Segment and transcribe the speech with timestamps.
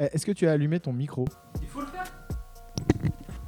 [0.00, 1.24] Eh, Est-ce que tu as allumé ton micro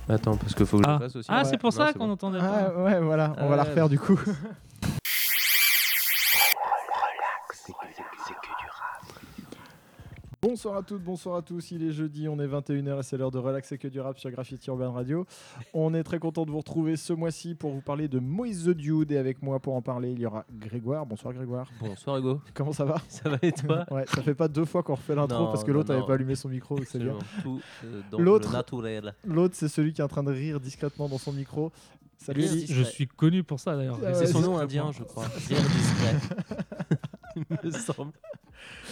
[0.09, 1.29] Attends, parce qu'il faut que je Ah, le fasse aussi.
[1.31, 1.45] Ah, Ouais.
[1.45, 2.13] c'est pour Non, ça c'est qu'on bon.
[2.13, 2.83] entendait Ah pas.
[2.85, 3.69] ouais, voilà, on va la Ouais.
[3.71, 4.19] refaire du coup.
[10.49, 11.73] Bonsoir à toutes, bonsoir à tous.
[11.73, 14.17] Il est jeudi, on est 21h et c'est l'heure de Relax et que du rap
[14.17, 15.27] sur Graffiti Urban Radio.
[15.75, 18.69] On est très content de vous retrouver ce mois-ci pour vous parler de Moïse the
[18.71, 21.05] Dude et avec moi pour en parler, il y aura Grégoire.
[21.05, 21.69] Bonsoir Grégoire.
[21.81, 22.99] Bonsoir Hugo, Comment ça va?
[23.09, 23.87] Ça va et toi?
[23.91, 26.07] Ouais, ça fait pas deux fois qu'on refait l'intro parce que l'autre avait non.
[26.07, 27.19] pas allumé son micro, c'est bien.
[27.85, 29.15] Euh, L'autre- le naturel.
[29.27, 31.73] L'autre, c'est celui qui est en train de rire discrètement dans son micro.
[32.19, 32.67] Salut Rire.
[32.71, 33.99] Je suis connu pour ça d'ailleurs.
[34.07, 35.25] Ah C'est son nom indien, je crois.
[35.49, 36.15] Bien discret.
[37.37, 38.13] Il me semble.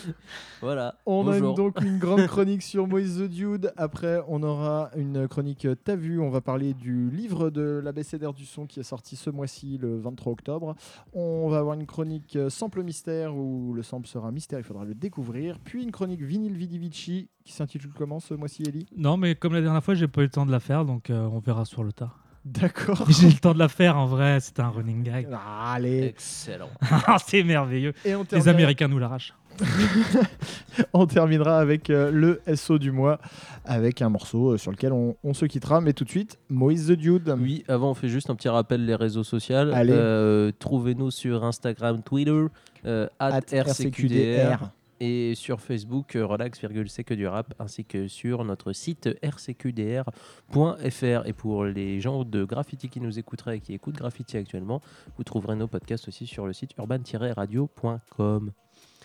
[0.61, 0.95] Voilà.
[1.07, 1.49] On a Bonjour.
[1.51, 3.73] une- donc une grande chronique sur Moïse the Dude.
[3.77, 8.47] Après, on aura une chronique T'as vu On va parler du livre de l'ABCDR du
[8.47, 10.75] son qui est sorti ce mois-ci, le 23 octobre.
[11.12, 14.95] On va avoir une chronique sample mystère où le sample sera mystère, il faudra le
[14.95, 15.59] découvrir.
[15.61, 18.87] Puis une chronique vinyle Vidi Vici qui s'intitule comment ce mois-ci, Ellie?
[18.97, 21.11] Non, mais comme la dernière fois, j'ai pas eu le temps de la faire, donc
[21.11, 22.11] euh, on verra sur le tas.
[22.47, 23.05] D'accord.
[23.11, 25.27] J'ai eu le temps de la faire en vrai, c'était un running gag.
[25.33, 26.03] Ah, Allez.
[26.09, 26.69] Excellent.
[26.83, 27.95] Ah, c'est merveilleux.
[28.05, 29.33] Et on Les Américains nous l'arrachent.
[30.92, 33.19] on terminera avec euh, le SO du mois,
[33.64, 35.80] avec un morceau euh, sur lequel on, on se quittera.
[35.80, 37.34] Mais tout de suite, Moïse the Dude.
[37.41, 39.56] Oui, avant, on fait juste un petit rappel les réseaux sociaux.
[39.56, 39.92] Allez.
[39.92, 42.47] Euh, Trouvez-nous sur Instagram, Twitter,
[42.86, 44.70] euh, at RCQDR.
[45.00, 51.27] et sur Facebook euh, relax c'est que du rap ainsi que sur notre site rcqdr.fr
[51.27, 54.80] et pour les gens de graffiti qui nous écouteraient et qui écoutent graffiti actuellement
[55.16, 58.52] vous trouverez nos podcasts aussi sur le site urban-radio.com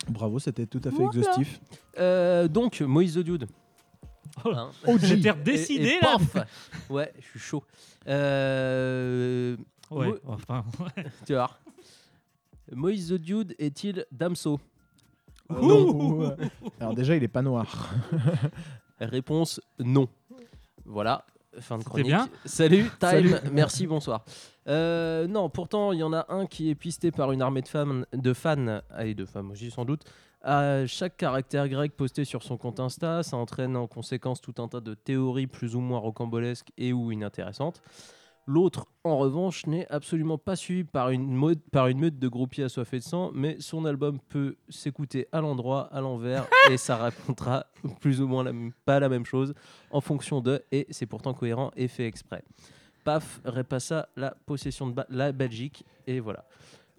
[0.08, 1.08] Bravo, c'était tout à fait Voilà.
[1.10, 1.60] exhaustif.
[1.98, 3.46] Euh, donc Moïse the Dude
[4.44, 4.70] Oh, Hein.
[5.02, 6.16] J'étais Et- redécidé et là.
[6.32, 6.46] paf
[6.88, 7.64] ouais je suis chaud
[8.08, 9.56] Euh,
[9.90, 10.64] Ouais, Mo- enfin,
[11.26, 11.50] tu vois
[12.72, 14.60] Moïse the Dude est-il Damso?
[15.50, 16.22] Ouh.
[16.78, 17.90] Alors déjà, il est pas noir.
[19.00, 20.08] Réponse non.
[20.84, 21.24] Voilà,
[21.58, 22.06] fin de chronique.
[22.06, 23.34] bien Salut, time, Salut.
[23.52, 24.24] merci, bonsoir.
[24.68, 27.68] Euh, non, pourtant, il y en a un qui est pisté par une armée de,
[27.68, 30.02] femmes, de fans, ah, et de femmes aussi sans doute.
[30.42, 34.68] À chaque caractère grec posté sur son compte Insta, ça entraîne en conséquence tout un
[34.68, 37.82] tas de théories plus ou moins rocambolesques et ou inintéressantes.
[38.52, 42.64] L'autre, en revanche, n'est absolument pas suivi par une, mode, par une meute de groupies
[42.64, 47.66] assoiffés de sang, mais son album peut s'écouter à l'endroit, à l'envers, et ça racontera
[48.00, 48.50] plus ou moins la
[48.84, 49.54] pas la même chose
[49.92, 52.42] en fonction de, et c'est pourtant cohérent et fait exprès.
[53.04, 56.44] Paf, repassa la possession de Ba- la Belgique, et voilà.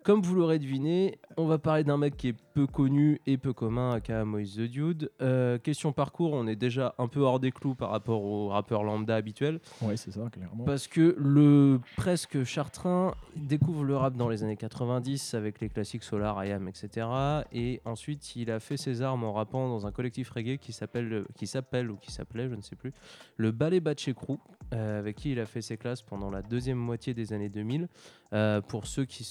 [0.04, 3.54] Comme vous l'aurez deviné, on va parler d'un mec qui est peu connu et peu
[3.54, 5.12] commun, aka Moïse the Dude.
[5.22, 8.84] Euh, question parcours, on est déjà un peu hors des clous par rapport au rappeur
[8.84, 9.60] lambda habituel.
[9.84, 10.64] Oui, c'est ça, clairement.
[10.64, 16.04] Parce que le presque chartrain découvre le rap dans les années 90 avec les classiques
[16.04, 17.08] Solar, IAM, etc.
[17.54, 21.26] Et ensuite, il a fait ses armes en rappant dans un collectif reggae qui s'appelle,
[21.36, 22.92] qui s'appelle ou qui s'appelait, je ne sais plus,
[23.38, 24.40] le Ballet Batché Crew,
[24.74, 27.88] euh, avec qui il a fait ses classes pendant la deuxième moitié des années 2000.
[28.34, 29.26] Euh, pour ceux qui,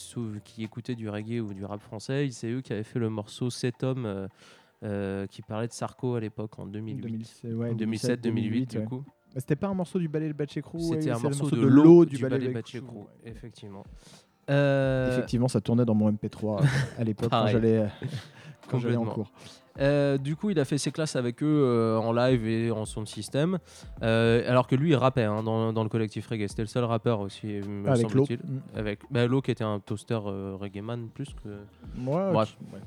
[0.58, 3.82] écoutaient du reggae ou du rap français, c'est eux qui avaient fait le morceau 7
[3.82, 4.28] hommes euh,
[4.84, 7.00] euh, qui parlait de Sarko à l'époque en 2008.
[7.00, 9.02] 2007, ouais, 2007, 2008 du coup.
[9.34, 11.68] Bah, C'était pas un morceau du ballet le Batché Crew C'était un morceau, de, l'eau
[11.68, 13.06] l'eau du, du ballet Crew, ouais.
[13.24, 13.84] effectivement.
[14.50, 16.62] Euh, Effectivement, ça tournait dans mon MP3
[16.98, 17.46] à l'époque quand
[18.78, 19.32] j'allais en cours.
[19.80, 22.84] Euh, du coup, il a fait ses classes avec eux euh, en live et en
[22.84, 23.58] son système.
[24.02, 26.46] Euh, alors que lui, il rappait hein, dans, dans le collectif reggae.
[26.48, 28.26] C'était le seul rappeur aussi, me Avec l'eau.
[28.26, 28.40] semble-t-il.
[28.78, 31.48] Avec bah, Lo qui était un toaster euh, reggae man plus que.
[32.08, 32.56] Ouais, Bref.
[32.72, 32.80] ouais.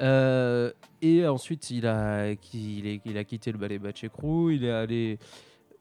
[0.00, 4.50] Euh, et ensuite, il a, il, est- il a quitté le ballet Batché Crew.
[4.52, 5.18] Il est allé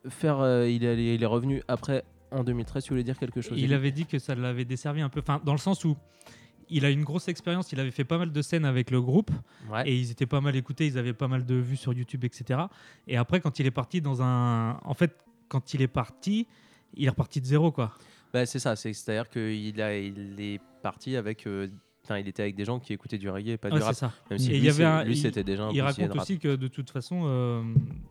[0.08, 0.40] faire.
[0.40, 2.84] euh, il, est allé- il est revenu après en 2013.
[2.84, 5.42] Tu voulais dire quelque chose il avait dit que ça l'avait desservi un peu, enfin,
[5.44, 5.96] dans le sens où
[6.70, 9.32] il a une grosse expérience, il avait fait pas mal de scènes avec le groupe
[9.70, 9.88] Ouais.
[9.90, 12.62] et ils étaient pas mal écoutés, ils avaient pas mal de vues sur YouTube, etc.
[13.08, 14.80] Et après, quand il est parti dans un.
[14.84, 15.16] En fait,
[15.48, 16.48] quand il est parti,
[16.96, 17.94] il est reparti de zéro, quoi.
[18.34, 21.46] Bah, c'est ça, c'est- c'est-à-dire qu'il a, il est parti avec.
[21.48, 21.68] euh,
[22.08, 23.96] Enfin, il était avec des gens qui écoutaient du reggae et pas Ouais, du rap.
[23.96, 24.14] c'est ça.
[24.30, 26.38] Même si Et lui, il y avait un- lui, c'était déjà un Il raconte aussi
[26.38, 27.64] que de toute façon, euh,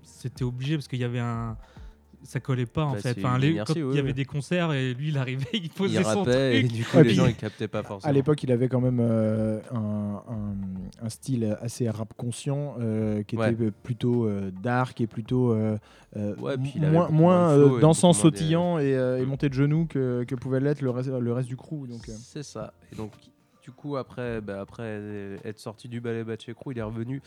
[0.03, 1.56] c'était obligé parce qu'il y avait un.
[2.26, 3.17] Ça collait pas en Bah, fait.
[3.19, 6.03] Enfin, les- quand il y avait des concerts et lui il arrivait, il Il posait
[6.03, 6.73] son rappait et truc.
[6.73, 8.11] du coup, Ouais, les puis- gens ils captaient pas forcément.
[8.11, 13.23] À l'époque, il avait quand même euh, un, un- un style assez rap conscient euh,
[13.25, 13.53] qui Ouais.
[13.53, 18.94] était plutôt euh, dark et plutôt Ouais, puis il avait moins, euh, dansant, sautillant et,
[18.94, 21.87] euh, et monté de genoux que, que pouvait l'être le reste, le reste du crew.
[21.88, 22.12] Donc, euh.
[22.19, 22.73] C'est ça.
[22.93, 23.11] Et donc,
[23.62, 25.00] du coup, après, bah, après
[25.44, 27.21] être sorti du ballet Batché Crew, il est revenu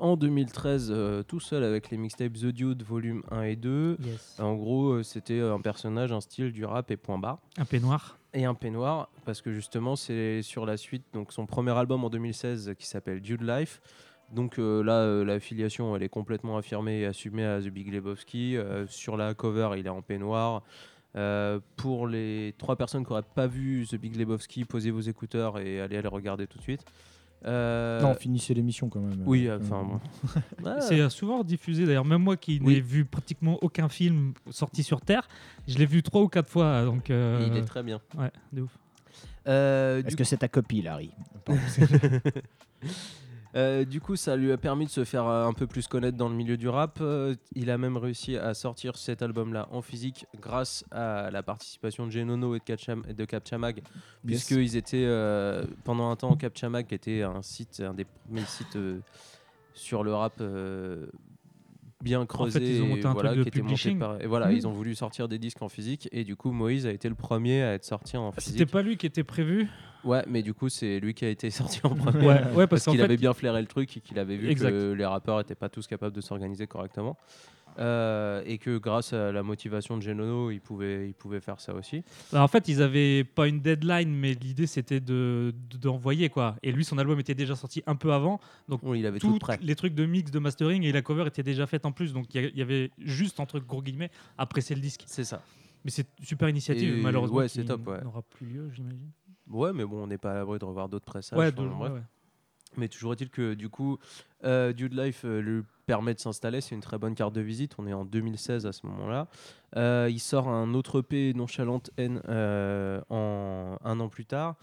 [0.00, 3.98] en 2013 euh, tout seul avec les mixtapes The Dude volume 1 et 2.
[4.38, 7.38] En gros, euh, c'était un personnage, un style du rap et point barre.
[7.58, 8.18] Un peignoir.
[8.32, 12.10] Et un peignoir, parce que justement, c'est sur la suite, donc son premier album en
[12.10, 13.80] 2016 qui s'appelle Dude Life,
[14.32, 18.56] donc euh, là, euh, l'affiliation, elle est complètement affirmée et assumée à The Big Lebowski.
[18.56, 20.62] Euh, sur la cover, il est en peignoir.
[21.16, 25.58] Euh, pour les trois personnes qui n'auraient pas vu The Big Lebowski, posez vos écouteurs
[25.58, 26.84] et allez le regarder tout de suite.
[27.46, 29.22] Euh, Non, finissez l'émission quand même.
[29.26, 30.00] oui, Euh, enfin.
[30.64, 32.04] Ah, C'est euh, souvent diffusé d'ailleurs.
[32.04, 32.74] Même moi qui Oui.
[32.74, 35.26] n'ai vu pratiquement aucun film sorti sur Terre,
[35.66, 36.84] je l'ai vu trois ou quatre fois.
[36.84, 38.00] Donc, euh, Il est très bien.
[38.18, 38.76] ouais, de ouf.
[39.48, 41.10] Euh, Est-ce du que c'est ta copie, Larry?
[43.56, 46.16] Euh, du coup, ça lui a permis de se faire euh, un peu plus connaître
[46.16, 46.98] dans le milieu du rap.
[47.00, 52.06] Euh, il a même réussi à sortir cet album-là en physique grâce à la participation
[52.06, 53.82] de Genono et de, Capcham- de Capchamag,
[54.24, 55.08] puisqu'ils étaient
[55.84, 58.78] pendant un temps Capchamag qui était un site, un des premiers sites
[59.74, 60.40] sur le rap.
[62.02, 63.98] Bien creusé ils ont monté et un voilà, truc de qui était monté publishing.
[63.98, 66.86] par- et voilà ils ont voulu sortir des disques en physique et du coup Moïse
[66.86, 69.68] a été le premier à être sorti en C'était physique pas lui qui était prévu?
[70.04, 72.84] ouais mais du coup c'est lui qui a été sorti en premier Ouais, ouais, parce
[72.86, 74.70] qu'il avait bien flairé le truc et qu'il avait vu Exact.
[74.70, 77.18] que les rappeurs n'étaient pas tous capables de s'organiser correctement.
[77.78, 81.74] Euh, et que grâce à la motivation de Genono, il pouvait, il pouvait faire ça
[81.74, 82.02] aussi.
[82.32, 86.56] Bah, en fait, ils avaient pas une deadline, mais l'idée c'était de de- d'envoyer quoi.
[86.62, 89.32] Et lui, son album était déjà sorti un peu avant, donc Oui, il avait tout
[89.32, 89.58] tous prêt.
[89.62, 92.12] les trucs de mix, de mastering et la cover était déjà faite en plus.
[92.12, 95.02] Donc il y avait juste entre gros guillemets à presser le disque.
[95.06, 95.42] C'est ça.
[95.84, 97.38] Mais c'est une super initiative, Et malheureusement.
[97.38, 98.02] ouais, c'est top, ouais.
[98.02, 99.10] N'aura plus lieu, j'imagine.
[99.48, 101.38] Ouais, mais bon, on n'est pas à l'abri de revoir d'autres pressages.
[101.38, 101.92] Ouais, enfin, de- bref.
[101.92, 102.04] ouais, ouais.
[102.76, 103.98] Mais toujours est-il que du coup,
[104.44, 106.60] euh, Dude Life euh, lui permet de s'installer.
[106.60, 107.74] C'est une très bonne carte de visite.
[107.78, 109.28] On est en 2016 à ce moment-là.
[109.76, 114.56] Euh, il sort un autre EP, Nonchalante N, euh, un an plus tard.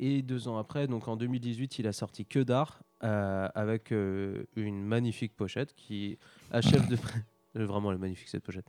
[0.00, 5.34] Et deux ans après, donc en 2018, il a sorti Que d'art avec une magnifique
[5.36, 6.18] pochette qui
[6.52, 6.96] achève de.
[7.54, 8.66] Vraiment, elle est magnifique cette pochette.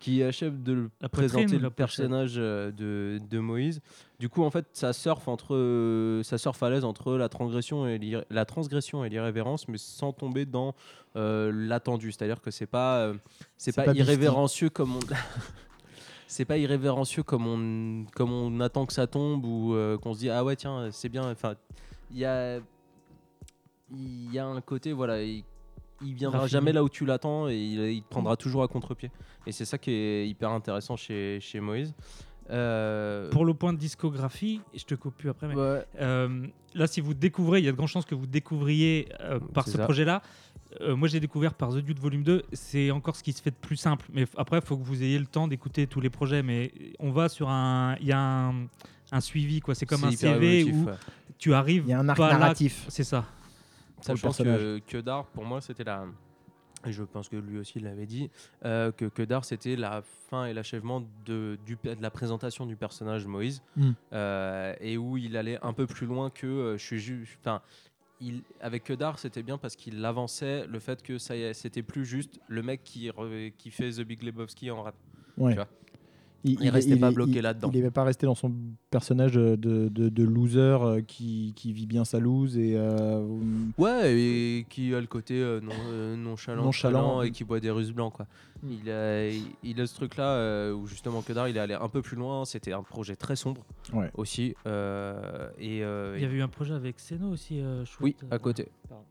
[0.00, 3.80] Qui achève de le présenter le personnage euh, de, de Moïse.
[4.18, 7.86] Du coup, en fait, ça surfe entre, euh, ça surfe à l'aise entre la transgression
[7.86, 8.00] et
[8.30, 10.74] la transgression et l'irrévérence, mais sans tomber dans
[11.16, 12.12] euh, l'attendu.
[12.12, 13.14] C'est-à-dire que c'est pas, euh,
[13.56, 15.00] c'est pas, irrévérencieux comme on.
[16.28, 20.20] c'est pas irrévérencieux comme on, comme on attend que ça tombe ou euh, qu'on se
[20.20, 21.28] dit ah ouais tiens c'est bien.
[21.28, 21.54] Enfin,
[22.12, 22.60] il y a,
[23.90, 25.16] il y a un côté voilà.
[26.02, 26.52] Il, viendra Raffiné.
[26.52, 29.10] jamais là où tu l'attends et il, il te prendra toujours à contre-pied.
[29.46, 31.94] Et c'est ça qui est hyper intéressant chez, chez Moïse.
[32.50, 36.86] Euh, Pour le point de discographie, je te coupe plus après, mais ouais, Euh, là,
[36.86, 39.78] si vous découvrez, il y a de grandes chances que vous découvriez euh, par ce
[39.78, 40.22] projet-là.
[40.80, 42.44] Euh, moi, j'ai découvert par The Dude Volume 2.
[42.52, 44.06] C'est encore ce qui se fait de plus simple.
[44.12, 46.42] Mais après, il faut que vous ayez le temps d'écouter tous les projets.
[46.42, 47.96] Mais on va sur un.
[48.00, 48.66] Il y a un,
[49.12, 49.74] un suivi, quoi.
[49.74, 50.92] C'est comme un CV où ouais.
[51.38, 51.84] tu arrives.
[51.86, 52.84] Il y a un arc narratif.
[52.88, 53.24] C'est ça.
[54.08, 56.06] Le Sachant que, que d'art, pour moi, c'était la.
[56.86, 58.30] Et je pense que lui aussi l'avait dit,
[58.64, 60.00] euh, que, que d'art, c'était la
[60.30, 63.90] fin et l'achèvement de, du, de la présentation du personnage Moïse, Mm.
[64.14, 67.28] euh, et où il allait un peu plus loin que euh, je suis.
[67.40, 67.60] Enfin,
[68.22, 72.06] il, avec que d'art, c'était bien parce qu'il avançait le fait que ça c'était plus
[72.06, 74.94] juste le mec qui, re- qui fait The Big Lebowski en rap.
[75.36, 75.52] Ouais.
[75.52, 75.68] Tu vois?
[76.44, 77.70] Il restait pas bloqué là-dedans.
[77.74, 78.52] Il n'est pas resté dans son
[78.90, 83.26] personnage de, de, de loser euh, qui, qui vit bien sa loose et euh,
[83.78, 87.22] Ouais, et qui a le côté euh, non, euh, nonchalant, Nonchalant.
[87.22, 88.12] et qui boit des Russes blancs.
[88.14, 88.26] Quoi.
[88.62, 88.68] Mm.
[88.82, 91.88] Il, a, il, il a ce truc-là euh, où justement Kedar il est allé un
[91.88, 92.44] peu plus loin.
[92.44, 94.10] C'était un projet très sombre Ouais.
[94.14, 94.54] aussi.
[94.66, 97.60] euh, et, euh, Il y avait eu un projet avec Seno aussi.
[97.60, 98.16] euh, chouette.
[98.22, 98.68] Oui, à côté.
[98.88, 99.04] Pardon.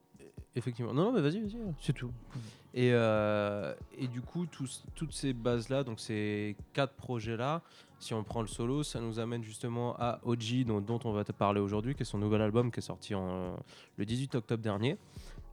[0.56, 0.94] Effectivement.
[0.94, 1.58] Non, non, mais vas-y, vas-y.
[1.80, 2.12] C'est tout.
[2.74, 7.62] Et, euh, et du coup, tous- toutes ces bases-là, donc ces quatre projets-là,
[8.00, 11.24] si on prend le solo, ça nous amène justement à OG, dont, dont on va
[11.24, 13.58] te parler aujourd'hui, qui est son nouvel album qui est sorti en,
[13.98, 14.98] le 18 octobre dernier,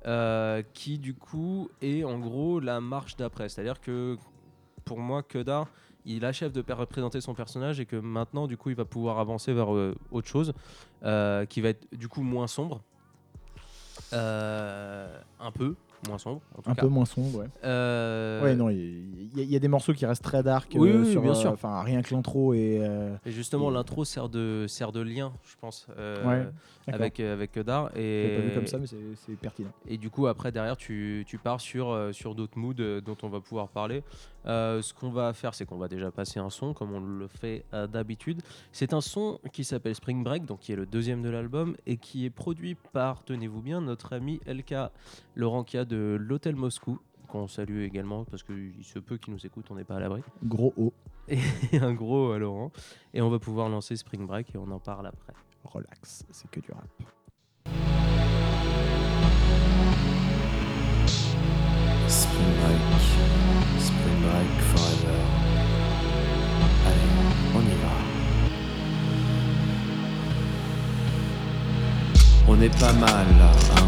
[0.06, 3.48] euh, qui du coup est en gros la marche d'après.
[3.48, 4.16] C'est-à-dire que
[4.84, 5.66] pour moi, Kedar,
[6.04, 9.18] il achève de per- présenter son personnage et que maintenant, du coup, il va pouvoir
[9.18, 10.52] avancer vers euh, autre chose,
[11.02, 12.82] euh, qui va être du coup moins sombre.
[14.12, 15.74] Euh, un peu
[16.08, 16.82] moins sombre, en tout un cas.
[16.82, 17.38] peu moins sombre.
[17.40, 18.78] Ouais, Euh, ouais non, il
[19.36, 20.70] y, a- il y a des morceaux qui restent très dark.
[20.74, 21.50] Oui, euh, oui, sur, bien euh, sûr.
[21.52, 22.82] Enfin, rien que l'intro et.
[23.24, 26.46] Et justement, Et- l'intro sert de, sert de lien, je pense, Ouais.
[26.86, 27.90] Avec, euh, avec Kedar.
[27.94, 29.70] L'avais pas vu Et, comme ça, mais c'est pertinent.
[29.86, 33.16] et du coup, après, derrière, tu, tu pars sur, euh, sur d'autres moods euh, dont
[33.22, 34.02] on va pouvoir parler.
[34.46, 37.26] Euh, ce qu'on va faire, c'est qu'on va déjà passer un son, comme on le
[37.26, 38.42] fait d'habitude.
[38.72, 41.96] C'est un son qui s'appelle Spring Break, donc qui est le deuxième de l'album, et
[41.96, 44.74] qui est produit par, tenez-vous bien, notre ami LK
[45.34, 49.66] Laurent Kia de l'Hôtel Moscou, qu'on salue également, parce qu'il se peut qu'il nous écoute,
[49.70, 50.22] on n'est pas à l'abri.
[50.44, 50.92] Gros O,
[51.72, 52.70] Et un gros euh, Laurent.
[53.12, 55.32] Et on va pouvoir lancer Spring Break et on en parle après.
[55.66, 56.86] Relax, c'est que du rap.
[62.08, 62.80] Spring break,
[63.78, 65.20] spring break forever.
[66.86, 67.10] Allez,
[67.54, 67.94] on y va.
[72.48, 73.86] On est pas mal là, hein.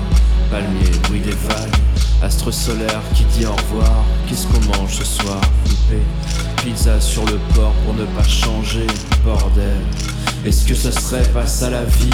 [0.50, 1.97] palmiers, bruit des vagues.
[2.22, 4.04] Astre solaire qui dit au revoir.
[4.26, 6.02] Qu'est-ce qu'on mange ce soir, poupée
[6.64, 8.86] Pizza sur le port pour ne pas changer,
[9.24, 9.80] bordel.
[10.44, 12.10] Est-ce que ce serait pas ça la vie?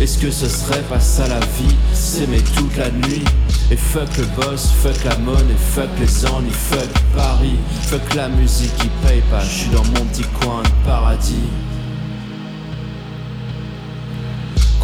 [0.00, 1.74] Est-ce que ce serait pas ça la vie?
[1.92, 3.24] S'aimer toute la nuit?
[3.70, 8.74] Et fuck le boss, fuck la monnaie, fuck les ennuis, fuck Paris, fuck la musique
[8.76, 11.48] qui paye pas, je suis dans mon petit coin de paradis.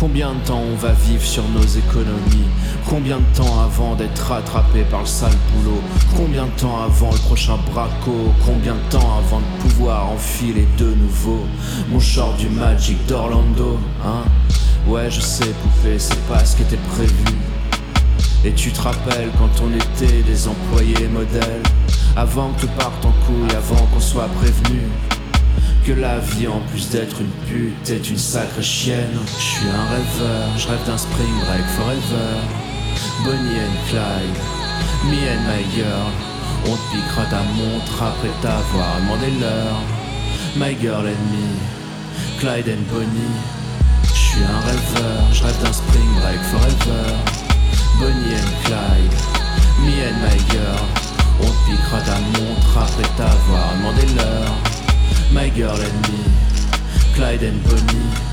[0.00, 2.48] Combien de temps on va vivre sur nos économies?
[2.88, 5.82] Combien de temps avant d'être rattrapé par le sale boulot?
[6.16, 8.32] Combien de temps avant le prochain braco?
[8.46, 11.44] Combien de temps avant de pouvoir enfiler de nouveau
[11.90, 14.24] Mon short du Magic d'Orlando Hein?
[14.88, 17.36] Ouais je sais poupée c'est pas ce qui était prévu.
[18.42, 21.62] Et tu te rappelles quand on était des employés modèles?
[22.16, 24.80] Avant que tout parte en couille, avant qu'on soit prévenu
[25.94, 29.18] que la vie en plus d'être une pute est une sacrée chienne.
[29.38, 32.30] Je suis un rêveur, je rêve d'un spring break forever.
[33.24, 34.38] Bonnie and Clyde,
[35.06, 36.10] me and my girl.
[36.66, 39.80] On te piquera ta montre après t'avoir demandé l'heure.
[40.56, 41.48] My girl and me,
[42.38, 43.38] Clyde and Bonnie.
[44.04, 47.04] Je suis un rêveur, je rêve d'un spring break forever.
[47.98, 49.16] Bonnie and Clyde,
[49.84, 50.84] me and my girl.
[51.42, 54.69] On te piquera ta montre après t'avoir demandé l'heure
[55.32, 56.24] My girl and me,
[57.14, 58.29] Clyde and Bonnie.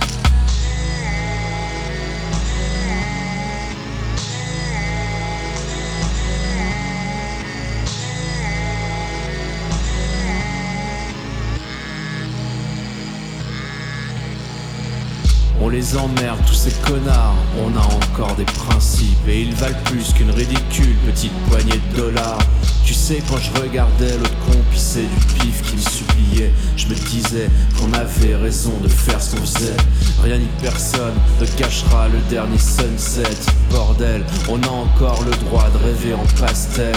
[15.60, 17.36] On les emmerde, tous ces connards.
[17.58, 22.38] On a encore des principes et ils valent plus qu'une ridicule petite poignée de dollars.
[22.86, 26.94] Tu sais, quand je regardais l'autre con pisser du pif qui me suppliait, je me
[26.94, 29.76] disais qu'on avait raison de faire ce qu'on faisait.
[30.24, 33.24] Rien ni personne ne cachera le dernier sunset.
[33.72, 36.96] Bordel, on a encore le droit de rêver en pastel.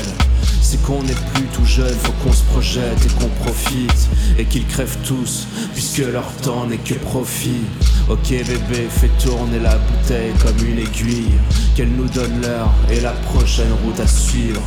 [0.62, 4.66] C'est qu'on n'est plus tout jeune, faut qu'on se projette et qu'on profite Et qu'ils
[4.66, 7.64] crèvent tous, puisque leur temps n'est que profit
[8.10, 11.30] Ok bébé, fais tourner la bouteille comme une aiguille
[11.76, 14.60] Qu'elle nous donne l'heure et la prochaine route à suivre.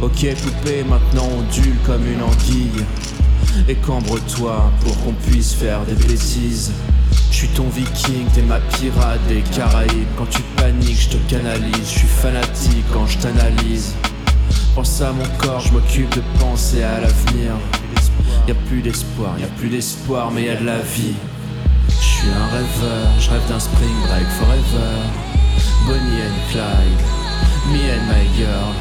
[0.00, 2.82] Ok poupée, maintenant on dule comme une anguille.
[3.68, 6.72] Et cambre-toi pour qu'on puisse faire des bêtises.
[7.30, 10.08] Je suis ton viking, t'es ma pirate des Caraïbes.
[10.16, 13.92] Quand tu paniques, je te canalise Je suis fanatique quand je t'analyse.
[14.74, 17.52] Pense à mon corps, je m'occupe de penser à l'avenir.
[18.48, 21.12] Y a plus d'espoir, y a plus d'espoir, mais y de la vie.
[22.24, 24.92] Je suis un rêveur, je rêve d'un spring break forever.
[25.86, 27.02] Bonnie and Clyde,
[27.68, 28.72] me and my girl.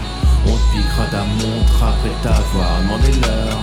[0.47, 3.59] On te piquera ta montre après t'avoir demandé l'heure.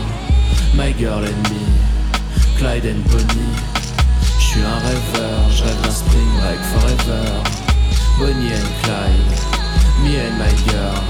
[0.75, 1.65] My girl and me,
[2.59, 3.57] Clyde and Bonnie.
[4.39, 7.25] Je suis un rêveur, je rêve d'un spring break forever.
[8.19, 9.33] Bonnie and Clyde,
[10.05, 11.03] me and my girl.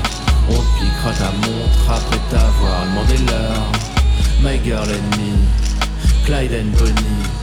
[0.49, 3.73] On te piquera ta montre après t'avoir demandé l'heure.
[4.43, 5.35] My girl and me,
[6.25, 7.40] Clyde and Bonnie.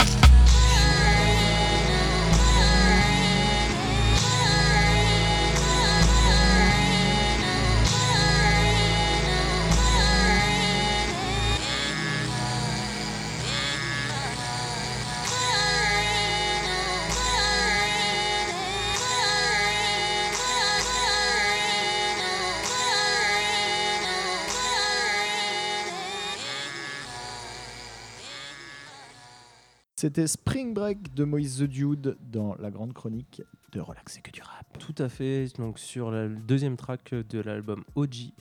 [29.99, 34.41] C'était Spring Break de Moïse The Dude dans la grande chronique de Relaxer que du
[34.43, 34.77] rap.
[34.77, 35.47] Tout à fait.
[35.57, 38.31] Donc sur la- le deuxième track de l'album OG,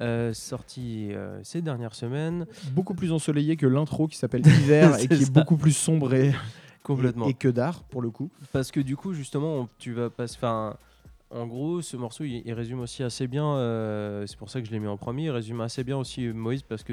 [0.00, 2.46] euh, sorti euh, ces dernières semaines.
[2.72, 6.32] Beaucoup plus ensoleillé que l'intro qui s'appelle Hiver et qui est beaucoup plus sombre et,
[6.82, 7.28] Complètement.
[7.28, 8.30] et, que d'art pour le coup.
[8.52, 10.34] Parce que du coup, justement, on- tu vas passer.
[10.36, 10.76] Enfin,
[11.30, 13.44] en gros, ce morceau, il, il résume aussi assez bien.
[13.56, 15.24] euh, c'est pour ça que je l'ai mis en premier.
[15.24, 16.92] Il résume assez bien aussi Moïse parce que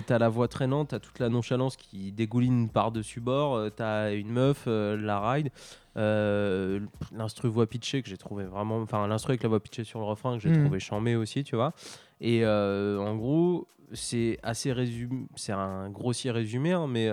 [0.00, 3.54] t'as la voix traînante, t'as toute la nonchalance qui dégouline par dessus bord.
[3.56, 5.50] euh, t'as une meuf, euh, la ride.
[5.96, 6.80] euh,
[7.12, 8.78] l'instru voix pitchée que j'ai trouvé vraiment.
[8.80, 10.62] Enfin, l'instru avec la voix pitchée sur le refrain que j'ai Mhm.
[10.64, 11.72] trouvé chambé aussi, tu vois.
[12.20, 15.26] Et en gros, c'est assez résumé.
[15.36, 17.08] C'est un grossier résumé, hein, mais,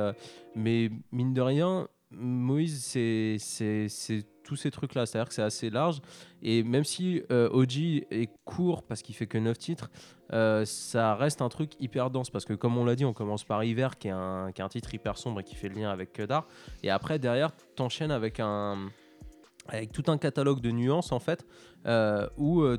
[0.56, 3.38] mais mine de rien, Moïse, c'est
[4.46, 5.06] tous ces trucs-là.
[5.06, 6.00] C'est-à-dire que c'est assez large.
[6.42, 9.90] Et même si euh, OG est court parce qu'il fait que 9 titres,
[10.32, 12.30] euh, ça reste un truc hyper dense.
[12.30, 14.64] Parce que comme on l'a dit, on commence par Hiver, qui est, un, qui est
[14.66, 16.48] un titre hyper sombre et qui fait le lien avec Kedar.
[16.84, 18.90] Et après, derrière, t'enchaînes avec un
[19.68, 21.44] avec tout un catalogue de nuances en fait
[21.88, 22.78] euh, où euh,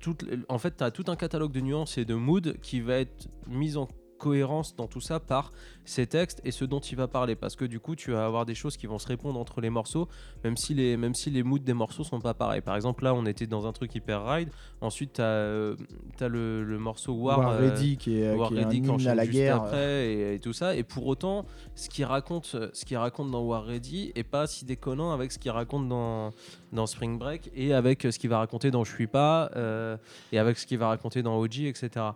[0.00, 2.94] toutes- en fait tu as tout un catalogue de nuances et de moods qui va
[2.98, 3.86] être mis en
[4.16, 5.52] cohérence dans tout ça par
[5.84, 7.36] ses textes et ce dont il va parler.
[7.36, 9.70] Parce que du coup tu vas avoir des choses qui vont se répondre entre les
[9.70, 10.08] morceaux
[10.44, 12.60] même si les même si les moods des morceaux sont pas pareils.
[12.60, 14.50] Par exemple là on était dans un truc hyper ride.
[14.80, 18.64] Ensuite tu as, le, le morceau War, War euh, Ready qui est, War qui est
[18.64, 19.56] un Ready qui à la guerre.
[19.56, 20.74] après et, et tout ça.
[20.74, 24.64] Et pour autant ce qu'il raconte ce qu'il raconte dans War Ready est pas si
[24.64, 26.30] déconnant avec ce qu'il raconte dans
[26.72, 29.96] dans Spring Break et avec ce qu'il va raconter dans Je suis pas euh,
[30.32, 32.06] et avec ce qu'il va raconter dans OG etc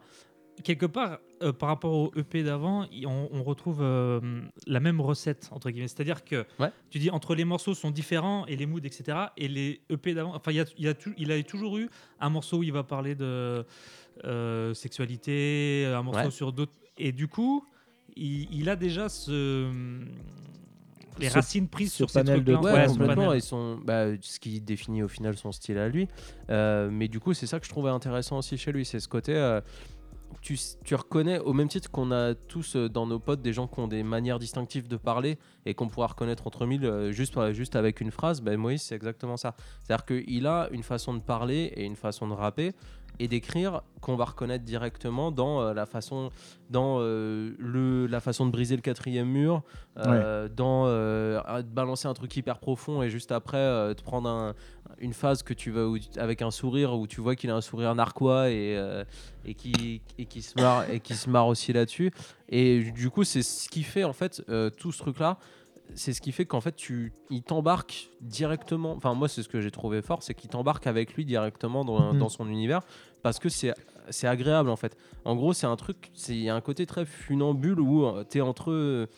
[0.63, 4.21] quelque part, euh, par rapport au EP d'avant, on, on retrouve euh,
[4.67, 5.89] la même recette, entre guillemets.
[5.89, 6.71] C'est-à-dire que Ouais.
[6.91, 9.19] tu dis entre les morceaux sont différents et les moods, etc.
[9.37, 11.89] Et les EP d'avant, enfin, il y a, il a toujours eu
[12.21, 13.65] un morceau où il va parler de
[14.25, 16.31] euh, sexualité, un morceau Ouais.
[16.31, 16.73] sur d'autres.
[16.99, 17.65] Et du coup,
[18.17, 19.71] il, il a déjà ce.
[21.19, 22.55] Les Ce- racines prises sur ces panel de-.
[22.55, 23.33] Ouais, Ouais, complètement.
[23.35, 26.09] Et son, bah, ce qui définit au final son style à lui.
[26.49, 28.85] Euh, mais du coup, c'est ça que je trouvais intéressant aussi chez lui.
[28.87, 29.35] C'est ce côté.
[29.35, 29.61] euh,
[30.41, 33.79] tu, reconnais, au même titre qu'on a tous euh, dans nos potes des gens qui
[33.81, 37.53] ont des manières distinctives de parler et qu'on pourra reconnaître entre mille euh, juste, par-
[37.53, 39.55] juste avec une phrase, ben Moïse, c'est exactement ça.
[39.83, 42.73] C'est-à-dire qu'il a une façon de parler et une façon de rapper
[43.19, 46.31] et d'écrire qu'on va reconnaître directement dans euh, la façon
[46.71, 49.63] dans euh, le la façon de briser le quatrième mur
[49.99, 54.55] euh, dans euh, de balancer un truc hyper profond et juste après te prendre un-
[54.99, 57.61] une phase que tu vas où- avec un sourire où tu vois qu'il a un
[57.61, 58.79] sourire narquois et
[59.45, 62.11] et qui et qui se marre et qui se marre aussi là-dessus.
[62.49, 64.43] Et du coup c'est ce qui fait en fait
[64.79, 65.39] tout ce truc là
[65.95, 69.61] c'est ce qui fait qu'en fait tu il t'embarque directement enfin moi c'est ce que
[69.61, 72.19] j'ai trouvé fort c'est qu'il t'embarque avec lui directement dans, Mhm.
[72.19, 72.81] dans son univers
[73.23, 73.73] parce que c'est
[74.09, 76.87] c'est agréable en fait en gros c'est un truc c'est il y a un côté
[76.87, 79.09] très funambule où euh, t'es entre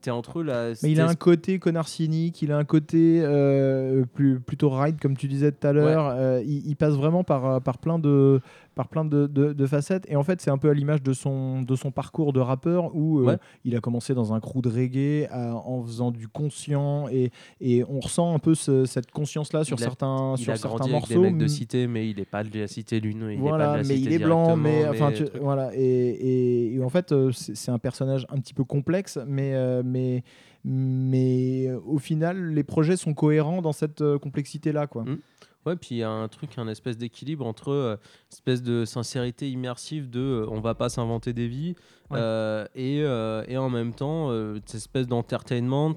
[0.00, 4.04] t'es entre la Mais il a un côté connard cynique, il a un côté euh,
[4.14, 6.08] plus, plutôt ride, comme tu disais tout à l'heure.
[6.08, 8.40] Euh, il, il passe vraiment par, par plein, de,
[8.74, 10.04] par plein de, de- de facettes.
[10.08, 12.94] Et en fait, c'est un peu à l'image de son, de son parcours de rappeur
[12.94, 13.36] où euh, Ouais.
[13.64, 17.06] il a commencé dans un crew de reggae à- en faisant du conscient.
[17.08, 20.56] Et, et on ressent un peu ce- cette conscience-là sur a- certains, il sur a
[20.56, 21.30] certains grandi avec des morceaux.
[21.30, 23.42] mecs de cité mais il est pas de la cité lui non il est pas
[23.42, 26.82] voilà, de la mais cité il est blanc, mais, enfin, tu- voilà, et, et- et
[26.82, 30.22] en fait, euh, c'est un personnage un petit peu complexe, mais, euh, mais,
[30.64, 35.04] mais euh, au final, les projets sont cohérents dans cette euh, complexité-là, quoi.
[35.04, 35.18] Mm.
[35.64, 37.96] Ouais, puis il y a un truc, un espèce d'équilibre entre euh,
[38.32, 41.74] espèce de sincérité immersive de euh, on va pas s'inventer des vies
[42.10, 42.18] Ouais.
[42.20, 45.94] euh, et, euh, et en même temps euh, cette espèce d'entertainment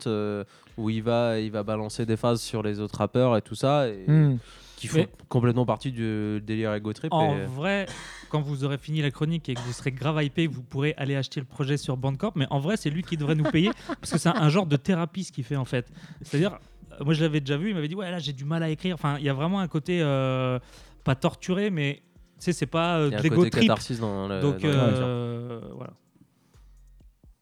[0.78, 3.88] où il va il va balancer des phases sur les autres rappeurs et tout ça
[3.90, 4.38] et Mm.
[4.78, 7.12] qui font Mais- complètement partie du délire ego trip.
[7.12, 7.86] En et- vrai,
[8.30, 11.16] quand vous aurez fini la chronique et que vous serez grave hypé, vous pourrez aller
[11.16, 12.34] acheter le projet sur Bandcamp.
[12.36, 14.66] Mais en vrai, c'est lui qui devrait nous payer parce que c'est un, un genre
[14.68, 15.88] de thérapie ce qu'il fait en fait.
[16.22, 16.60] C'est-à-dire,
[17.04, 18.96] moi je l'avais déjà vu, il m'avait dit ouais là j'ai du mal à écrire.
[18.96, 20.60] Enfin, il y a vraiment un côté euh,
[21.04, 22.02] pas torturé, mais
[22.40, 23.62] tu sais c'est pas euh, il y a de l'ego trip.
[23.64, 24.42] catharsis dans le.
[24.42, 25.94] Donc dans euh, voilà.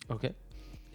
[0.10, 0.32] Ok.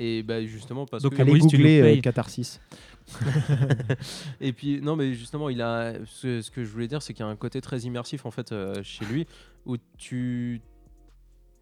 [0.00, 2.60] Et bah justement parce Donc, que Allez Maurice, tu nous googler euh, catharsis.
[4.40, 5.94] Et puis, non, mais justement, il a.
[6.04, 8.30] Ce, ce que je voulais dire, c'est qu'il y a un côté très immersif, en
[8.30, 9.26] fait, euh, chez lui,
[9.66, 10.60] où tu.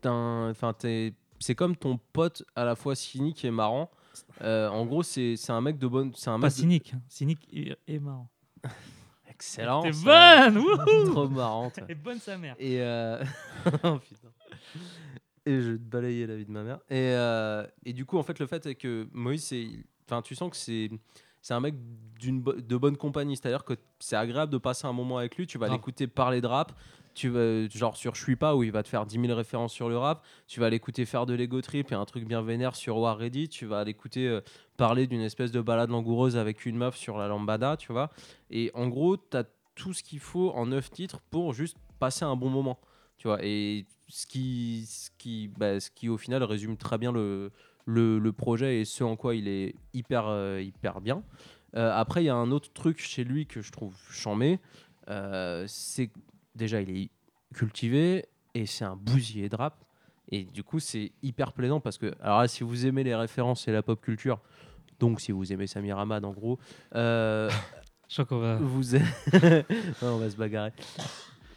[0.05, 3.91] Enfin, t'es- c'est comme ton pote à la fois cynique et marrant.
[4.43, 6.13] Euh, en gros, c'est c'est un mec de bonne.
[6.15, 7.01] C'est un Pas mec de- cynique, hein.
[7.09, 8.29] cynique et, et marrant.
[9.31, 9.83] Excellent.
[9.83, 10.51] T'es ça.
[10.51, 11.79] bonne, wouhou Trop marrante.
[11.89, 12.57] Et bonne sa mère.
[12.59, 13.23] Et euh,
[13.85, 14.29] oh, putain.
[15.45, 16.79] Et je vais te balayer la vie de ma mère.
[16.91, 19.69] Et, euh, et du coup, en fait, le fait est que Moïse, c'est,
[20.09, 20.91] enfin, tu sens que c'est,
[21.43, 21.75] c'est un mec
[22.19, 23.37] d'une bo- de bonne compagnie.
[23.37, 25.47] C'est-à-dire que c'est agréable de passer un moment avec lui.
[25.47, 25.79] Tu vas Grave.
[25.79, 26.73] l'écouter parler de rap.
[27.17, 29.73] Tu vas, genre sur Je suis pas où il va te faire 10 000 références
[29.73, 30.23] sur le rap.
[30.47, 33.49] Tu vas l'écouter faire de l'ego trip et un truc bien vénère sur War Ready.
[33.49, 34.43] Tu vas l'écouter euh,
[34.77, 38.11] parler d'une espèce de balade langoureuse avec une meuf sur la lambada, tu vois.
[38.51, 42.25] Et en gros, tu as tout ce qu'il faut en neuf titres pour juste passer
[42.27, 42.79] un bon moment.
[43.17, 47.13] Tu vois, et ce qui, ce qui, bah, ce qui au final résume très bien
[47.13, 47.51] le,
[47.87, 51.23] le, le projet et ce en quoi il est hyper, euh, hyper bien.
[51.77, 54.59] Euh, après, il y a un autre truc chez lui que je trouve chambé.
[55.09, 56.11] euh, c'est
[56.57, 57.11] déjà, il est
[57.55, 59.75] cultivé et c'est un bousier de rap.
[60.33, 63.69] Et du coup, c'est hyper plaisant parce que, alors là, si vous aimez les références
[63.69, 64.41] et la pop culture,
[64.99, 66.59] donc si vous aimez Samir Hamad en gros,
[66.97, 67.49] euh,
[68.09, 68.57] Je crois qu'on va.
[68.57, 68.99] vous a-
[70.03, 70.73] on va se bagarrer.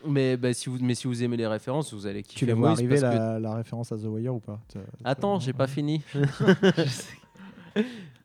[0.05, 2.53] Mais, bah, si vous, mais si vous aimez les références, vous allez kiffer Tu les
[2.53, 4.59] vois arriver parce que- la, la référence à The Wire ou pas
[5.03, 6.01] Attends, j'ai pas fini.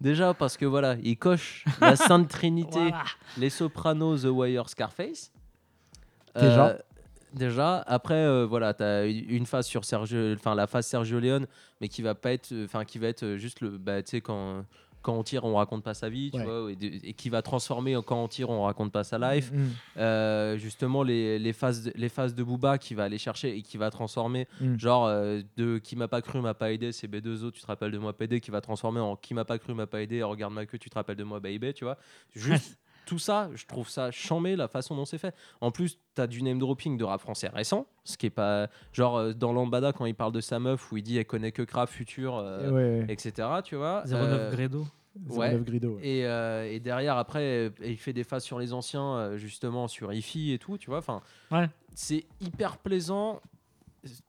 [0.01, 3.05] Déjà parce que voilà, il coche la Sainte Trinité, Voilà.
[3.39, 5.33] les Sopranos, The Wire, Scarface.
[6.37, 6.67] Déjà.
[6.69, 6.79] Euh,
[7.33, 7.77] déjà.
[7.87, 11.47] Après, euh, voilà, t'as une phase sur Sergio, enfin la phase Sergio Leone,
[11.81, 14.65] mais qui va pas être, enfin qui va être juste le, bah tu sais quand
[15.03, 16.45] quand on tire, on raconte pas sa vie, tu Ouais.
[16.47, 19.53] vois, et, de- et qui va transformer quand on tire, on raconte pas sa life.
[19.53, 19.67] Mm,
[19.99, 23.61] Euh, justement, les, les, phases de, les phases de Booba qui va aller chercher et
[23.61, 24.79] qui va transformer, Mm.
[24.79, 27.91] genre euh, de qui m'a pas cru, m'a pas aidé, c'est B2O, tu te rappelles
[27.93, 30.55] de moi, PD, qui va transformer en qui m'a pas cru, m'a pas aidé, regarde
[30.55, 31.99] ma queue, tu te rappelles de moi, baby, tu vois.
[32.35, 35.35] Juste tout ça, je trouve ça chambé la façon dont c'est fait.
[35.61, 38.69] En plus, tu as du name dropping de rap français récent, ce qui est pas.
[38.93, 41.53] Genre euh, dans Lambada, quand il parle de sa meuf, où il dit elle connaît
[41.53, 43.49] que Crap, Futur, euh, ouais, etc.
[43.65, 44.03] Tu vois.
[44.07, 44.87] 09 Euh, Gredo.
[45.29, 45.61] 09 ouais.
[45.65, 45.95] Grido.
[45.97, 46.07] ouais.
[46.09, 50.53] et, euh, et derrière, après, il fait des phases sur les anciens, justement, sur IFI
[50.53, 50.99] et tout, tu vois.
[50.99, 51.21] Enfin,
[51.53, 51.69] Ouais.
[51.95, 53.41] c'est hyper plaisant.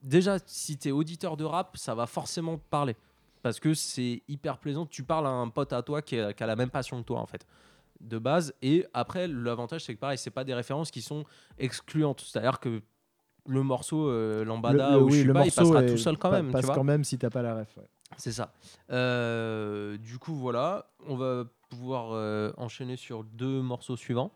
[0.02, 2.96] Déjà, si tu es auditeur de rap, ça va forcément te parler.
[3.42, 4.86] Parce que c'est hyper plaisant.
[4.86, 7.06] Tu parles à un pote à toi qui a, qui a la même passion que
[7.08, 7.46] toi, en fait,
[8.02, 8.54] de base.
[8.62, 11.24] Et après, l'avantage, c'est que pareil, c'est pas des références qui sont
[11.58, 12.22] excluantes.
[12.22, 12.82] C'est-à-dire que
[13.48, 15.90] le morceau euh, Lambada Le- le- ou oui, je sais le pas, il passera est-
[15.90, 16.52] tout seul quand pa- même.
[16.52, 16.76] passe tu vois.
[16.76, 17.78] quand même si t'as pas la ref.
[17.78, 17.88] ouais.
[18.18, 18.54] C'est ça.
[18.92, 20.88] Euh, du coup, voilà.
[21.08, 24.32] On va pouvoir euh, enchaîner sur deux morceaux suivants.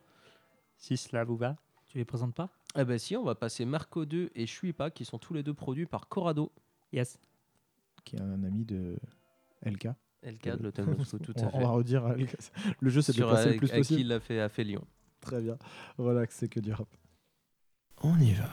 [0.78, 1.56] Si cela vous va.
[1.88, 2.50] Tu les présentes pas?
[2.78, 5.54] Eh ben si, on va passer Marco 2 et Shuipa qui sont tous les deux
[5.56, 6.52] produits par Corrado.
[6.94, 7.20] Yes.
[8.06, 8.98] Qui est un ami de
[9.66, 9.88] LK.
[10.24, 11.60] LK de l'Hôtel Moscou, tout on, à on fait.
[11.64, 12.16] va redire.
[12.80, 14.00] Le jeu, c'est de le le avec- plus qui possible.
[14.02, 14.84] il l'a fait, a fait Lyon.
[15.22, 15.58] Très bien.
[15.98, 16.88] Voilà, que c'est que du rap.
[18.02, 18.50] On y va.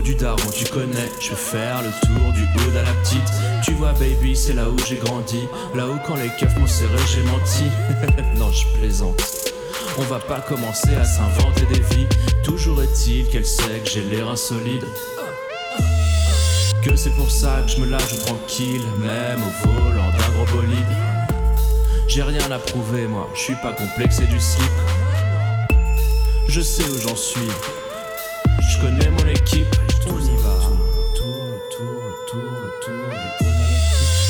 [0.00, 1.10] Du Daron, tu connais.
[1.20, 3.32] Je vais faire le tour du hood à la petite.
[3.64, 5.46] Tu vois, baby, c'est là où j'ai grandi.
[5.74, 7.64] Là où quand les keufs m'ont serré, j'ai menti.
[8.38, 9.20] non, je plaisante.
[9.98, 12.06] On va pas commencer à s'inventer des vies.
[12.44, 14.84] Toujours est-il qu'elle sait que j'ai l'air insolide.
[16.82, 20.96] Que c'est pour ça que je me joue tranquille, même au volant d'un gros bolide.
[22.08, 24.70] J'ai rien à prouver, moi, je suis pas complexé du slip.
[26.48, 27.48] Je sais où j'en suis,
[28.72, 29.76] je connais mon équipe.
[30.06, 30.58] On y va.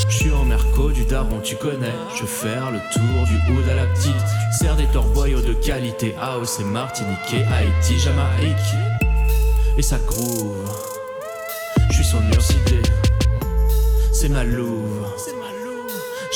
[0.09, 1.94] Je suis en Merco du daron, tu connais.
[2.14, 4.14] Je faire le tour du hood à la petite.
[4.59, 6.14] Serre des torboyaux de qualité.
[6.20, 7.18] House et Martinique,
[7.52, 8.57] Haïti, Jamaïque.
[9.76, 10.68] Et ça groove.
[11.90, 12.83] Je suis son murs idée.
[14.12, 15.07] C'est ma louve.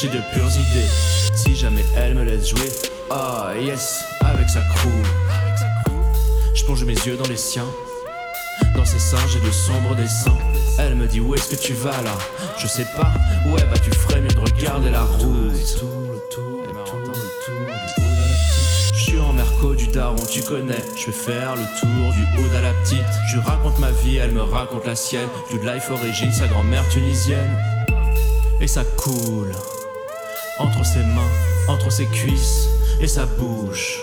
[0.01, 0.89] J'ai de pures idées.
[1.35, 2.71] Si jamais elle me laisse jouer.
[3.11, 4.91] Ah yes, avec sa crew.
[6.55, 7.67] Je plonge mes yeux dans les siens.
[8.77, 10.37] Dans ses seins, j'ai de sombres dessins.
[10.79, 12.13] Elle me dit où est-ce que tu vas là?
[12.59, 13.11] Je sais pas.
[13.51, 15.55] Ouais, bah tu ferais mieux de regarder la route.
[18.95, 20.85] Je suis en Merco du daron, tu connais.
[20.95, 22.99] Je vais faire le tour du haut à la petite.
[23.33, 25.29] Je raconte ma vie, elle me raconte la sienne.
[25.51, 27.57] Du life origine, sa grand-mère tunisienne.
[28.61, 29.53] Et ça coule
[30.59, 31.31] entre ses mains,
[31.69, 32.69] entre ses cuisses
[33.01, 34.01] et sa bouche.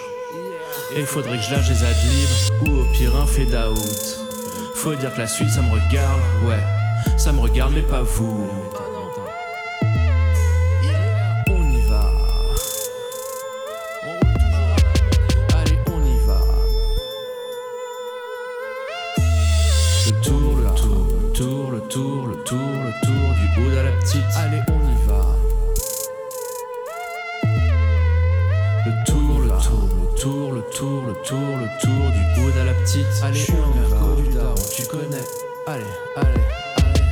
[0.95, 4.22] Et il faudrait que je lâche des adlibres ou au pire un fait out.
[4.83, 6.59] Faut dire que la suite ça me regarde, ouais,
[7.15, 8.49] ça me regarde mais pas vous.
[30.71, 33.05] Tour, le tour, le tour, le tour du haut à la petite.
[33.21, 34.21] Allez, on y va.
[34.21, 35.23] du daron, tu connais.
[35.67, 35.83] Allez,
[36.15, 36.27] allez,
[36.85, 37.03] allez,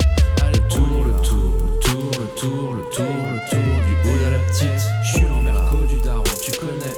[0.44, 4.30] allez, tour, le tour, le tour, le tour, le tour, le tour du haut à
[4.32, 4.84] la petite.
[5.04, 6.96] Je suis en merco du daron, tu connais.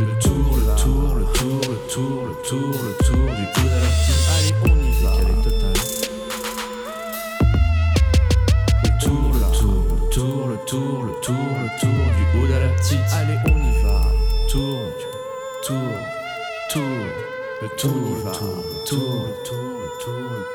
[0.00, 2.89] Le tour, le tour, le tour, le tour, le tour, le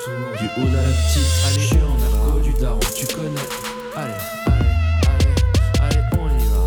[0.06, 1.30] du haut à la petite.
[1.48, 3.48] Allez, je suis en arco du daron, tu connais.
[3.96, 4.14] Allez,
[4.46, 4.74] allez,
[5.08, 5.34] allez,
[5.82, 6.66] allez, on y va.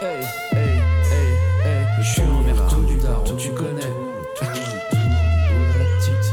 [0.00, 0.80] Hey, hey,
[1.12, 1.30] hey,
[1.64, 3.82] hey, je suis en merco du daron, tu connais.
[3.82, 6.26] Du haut à la petite.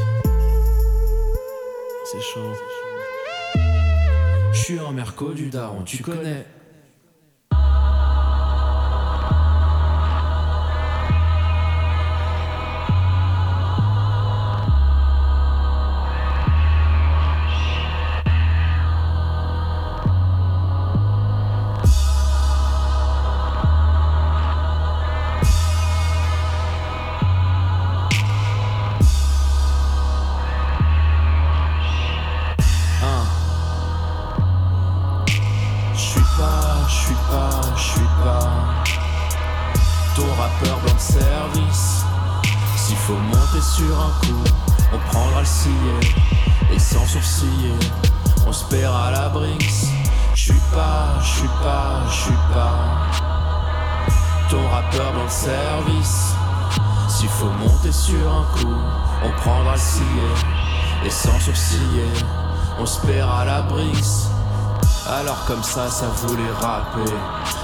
[2.11, 2.53] C'est chaud.
[4.53, 6.45] Je suis en merco du daron, tu connais.
[65.07, 67.11] Alors comme ça, ça voulait rapper,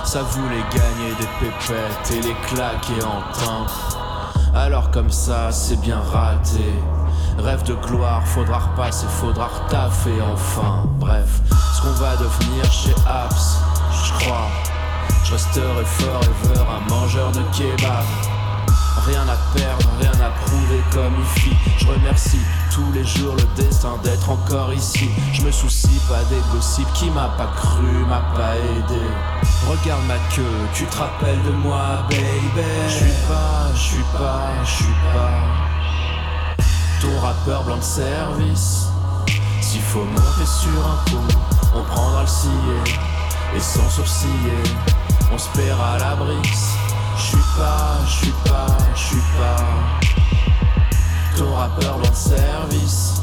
[0.05, 3.65] ça voulait gagner des pépettes et les claquer en teint.
[4.53, 6.73] Alors comme ça, c'est bien raté.
[7.39, 10.83] Rêve de gloire, faudra repasser, faudra retaffer enfin.
[10.99, 11.41] Bref,
[11.75, 13.57] ce qu'on va devenir chez Apps,
[14.05, 14.47] je crois.
[15.23, 18.05] Je resterai forever un mangeur de kebab.
[19.07, 21.55] Rien à perdre, rien à prouver comme IFI.
[21.79, 25.09] Je remercie tous les jours le destin d'être encore ici.
[25.33, 29.01] Je me soucie pas des gossips qui m'a pas cru, m'a pas aidé.
[29.67, 32.67] Regarde ma queue, tu te rappelles de moi, baby.
[32.87, 36.63] Je suis pas, je suis pas, je suis pas.
[37.01, 38.87] Ton rappeur blanc de service.
[39.59, 41.37] S'il faut monter sur un coup,
[41.75, 42.97] on prendra le sillet.
[43.55, 44.63] Et sans sourciller,
[45.33, 46.77] on se paiera la Brix.
[47.17, 50.10] Je suis pas, je suis pas, je suis pas
[51.35, 53.21] ton rappeur service.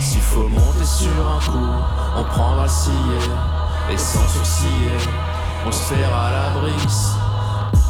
[0.00, 1.68] S'il faut monter sur un coup,
[2.16, 3.30] on prendra le sillet
[3.90, 4.98] et sans sourciller,
[5.66, 7.14] on se fera la Brix.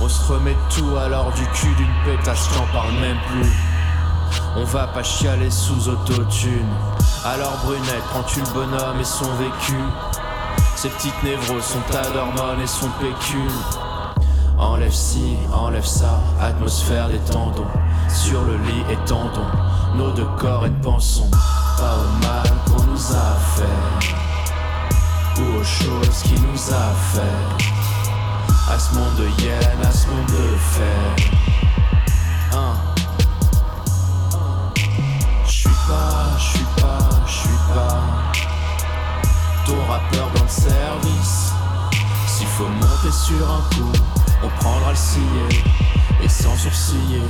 [0.00, 3.52] On se remet tout alors du cul d'une pétasse, j'en parle même plus.
[4.56, 6.68] On va pas chialer sous autotune.
[7.24, 9.76] Alors brunette, prends-tu le bonhomme et son vécu?
[10.76, 13.50] Ses petites névroses, son tas d'hormones et son pécule.
[14.58, 17.66] Enlève ci, enlève ça, atmosphère des tendons.
[18.08, 19.46] Sur le lit étendons
[19.94, 21.30] nos deux corps et pensons
[21.76, 28.72] pas au mal qu'on nous a fait, ou aux choses qui nous a fait.
[28.72, 31.30] À ce monde de hyène, à ce monde de fer.
[32.52, 32.74] Hein.
[35.46, 38.00] Je suis pas, je suis pas, je suis pas
[39.66, 41.52] ton rappeur dans le service.
[42.26, 43.92] S'il faut monter sur un coup,
[44.42, 45.62] on prendra le sillet
[46.22, 47.22] et sans sourciller,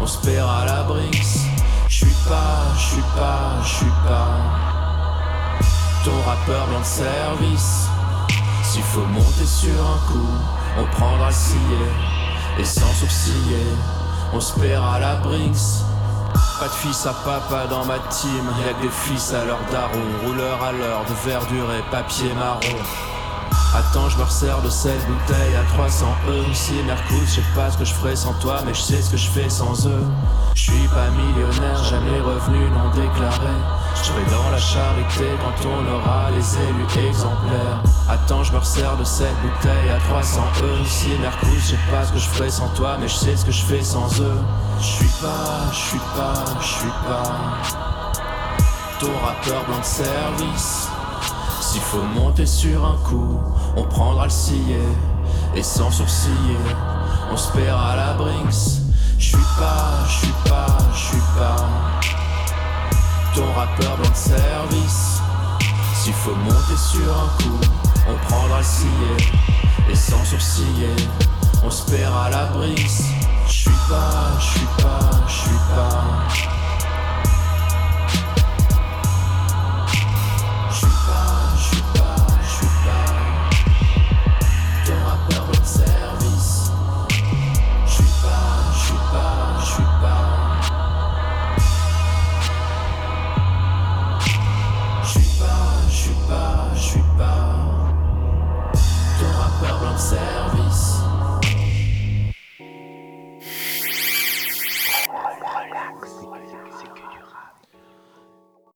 [0.00, 1.48] on se paiera la Brinks.
[1.88, 4.72] Je suis pas, je suis pas, je suis pas
[6.04, 7.86] ton rappeur dans le service.
[8.64, 10.28] S'il faut monter sur un coup,
[10.78, 11.92] on prendra le sillet
[12.58, 13.66] et sans sourciller,
[14.32, 15.84] on se paiera la Brinks.
[16.58, 20.00] Pas de fils à papa dans ma team, y'a que des fils à leur daron,
[20.24, 22.78] rouleur à l'heure de verdure et papier marron.
[23.74, 26.44] Attends, je me resserre de cette bouteille à 300 euros.
[26.52, 29.10] Si Mercousse, je sais pas ce que je ferais sans toi, mais je sais ce
[29.10, 30.04] que je fais sans eux.
[30.54, 33.54] Je suis pas millionnaire, jamais revenu non déclaré.
[33.94, 37.82] Je serai dans la charité quand on aura les élus exemplaires.
[38.10, 40.84] Attends, je me resserre de cette bouteille à 300 euros.
[40.84, 43.46] Si Mercousse, je sais pas ce que je ferais sans toi, mais je sais ce
[43.46, 44.40] que je fais sans eux.
[44.80, 47.22] Je suis pas, je suis pas, je suis pas
[49.00, 50.91] ton rappeur blanc de service.
[51.72, 53.40] S'il faut monter sur un coup,
[53.78, 54.88] on prendra le sillet
[55.56, 56.58] et sans sourciller,
[57.32, 58.82] on se paiera la Brinks.
[59.18, 61.56] Je suis pas, je pas, je pas
[63.34, 65.22] ton rappeur de service.
[65.94, 67.60] S'il faut monter sur un coup,
[68.06, 69.32] on prendra le sillet
[69.90, 70.94] et sans sourciller,
[71.64, 73.00] on se paiera la Brinks.
[73.46, 76.51] Je suis pas, je pas, je pas.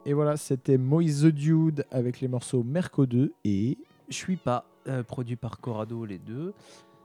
[0.08, 3.76] Et voilà, c'était Moïse the Dude avec les morceaux Merco 2 et
[4.08, 6.54] Je suis pas euh, produit par Corrado les deux.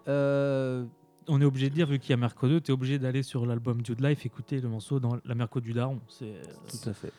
[0.07, 0.85] Euh,
[1.27, 3.23] On est obligé de dire, vu qu'il y a Merco 2, tu es obligé d'aller
[3.23, 5.99] sur l'album Dude Life écouter le morceau dans la Merco du Daron.
[6.07, 7.11] C'est euh, Tout à fait.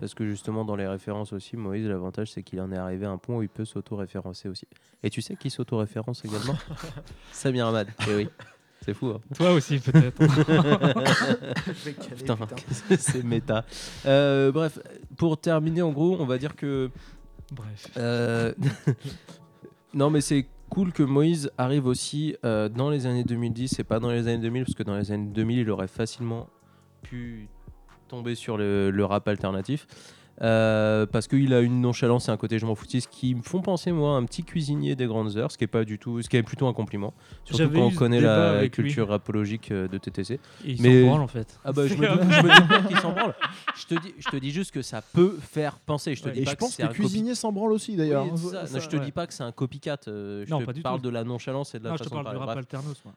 [0.00, 3.10] Parce que justement, dans les références aussi, Moïse, l'avantage, c'est qu'il en est arrivé à
[3.10, 4.66] un point où il peut s'auto-référencer aussi.
[5.02, 6.56] Et tu sais qui s'auto-référence également?
[7.32, 7.88] Samir Ahmad.
[8.08, 8.28] Eh oui.
[8.84, 9.08] C'est fou.
[9.08, 10.16] Hein toi aussi, peut-être.
[12.16, 12.36] Putain,
[12.98, 13.64] c'est méta.
[14.06, 14.78] Euh, bref,
[15.16, 16.90] pour terminer, en gros, on va dire que.
[17.52, 17.88] Bref.
[17.96, 18.52] euh,
[19.94, 24.00] non, mais c'est cool que Moïse arrive aussi euh, dans les années 2010 et pas
[24.00, 26.48] dans les années 2000, parce que dans les années 2000, il aurait facilement
[27.02, 27.48] pu
[28.08, 29.86] tomber sur le, le rap alternatif.
[30.40, 33.60] Euh, parce qu'il a une nonchalance et un côté je m'en foutiste qui me font
[33.60, 36.22] penser moi à un petit cuisinier des grandes heures, ce qui est pas du tout,
[36.22, 37.12] ce qui est plutôt un compliment.
[37.44, 38.84] Surtout J'avais quand on connaît la avec lui.
[38.84, 40.34] culture apologique euh, de TTC.
[40.34, 41.58] Et il Mais- s'en branle en fait.
[41.64, 43.34] Ah bah je me doute, qu'il s'en branle.
[43.76, 46.14] Je te dis, je te dis juste que ça peut faire penser.
[46.14, 46.34] Je te Ouais.
[46.34, 48.24] dis Et pas je pense que le copy- cuisinier s'en branle aussi d'ailleurs.
[48.24, 48.66] Oui, c'est ça.
[48.66, 49.04] Ça- Non, je te ouais.
[49.04, 49.96] dis pas que c'est un copycat.
[50.06, 51.06] euh, je Non, te pas du parle tout.
[51.06, 52.62] de la nonchalance et de la Non, je te façon de parle du parler.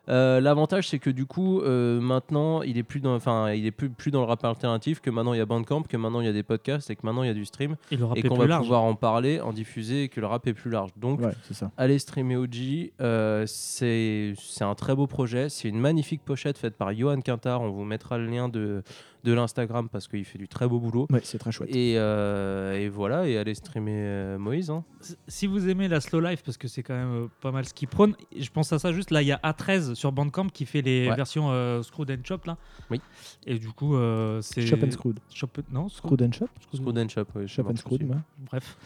[0.09, 3.89] Euh, L'avantage, c'est que du coup, maintenant, il est plus dans, enfin, il est plus,
[3.91, 4.99] plus dans le rap alternatif.
[5.01, 7.05] Que maintenant, il y a Bandcamp, que maintenant, il y a des podcasts et que
[7.11, 8.63] maintenant, il y a du stream Et qu'on va large.
[8.63, 10.91] pouvoir en parler, en diffuser et que le rap est plus large.
[10.97, 11.71] Donc, Ouais, ça.
[11.77, 12.91] allez streamer OG.
[13.01, 15.49] euh, c'est c'est un très beau projet.
[15.49, 17.61] C'est une magnifique pochette faite par Johan Quintard.
[17.61, 18.83] On vous mettra le lien de,
[19.23, 21.07] de l'Instagram parce qu'il fait du très beau boulot.
[21.11, 21.69] Ouais, c'est très chouette.
[21.75, 24.69] Et, euh, et voilà, et allez streamer euh, Moïse.
[24.69, 24.83] hein.
[25.27, 27.73] Si vous aimez la slow life, parce que c'est quand même euh, pas mal ce
[27.73, 29.11] qu'il prône, je pense à ça juste.
[29.11, 31.15] Là, il y a A13 sur Bandcamp qui fait les Ouais.
[31.15, 32.57] versions euh, Screwed and Chop là.
[32.89, 32.99] Oui.
[33.45, 34.61] Et du coup, euh, c'est.
[34.61, 35.19] Shop and Screwed.
[35.33, 38.15] Shop- Non, Screwed and Shop Screwed and Shop, oui, Shop and Screwed, ouais.
[38.49, 38.77] Bref.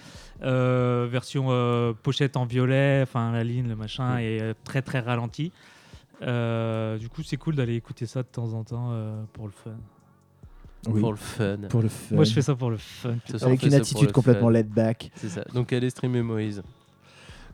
[0.43, 4.99] Euh, version euh, pochette en violet, enfin la ligne, le machin, et euh, très très
[4.99, 5.51] ralenti.
[6.21, 9.51] Euh, du coup, c'est cool d'aller écouter ça de temps en temps euh, pour le
[9.51, 9.71] fun.
[10.87, 11.57] Oui, Pour le fun.
[11.69, 12.15] pour le fun.
[12.15, 13.15] Moi, je fais ça pour le fun.
[13.33, 14.53] On Avec fait une ça pour attitude le complètement fun.
[14.53, 15.11] laid back.
[15.15, 15.43] C'est ça.
[15.53, 16.61] Donc allez streamer Moïse.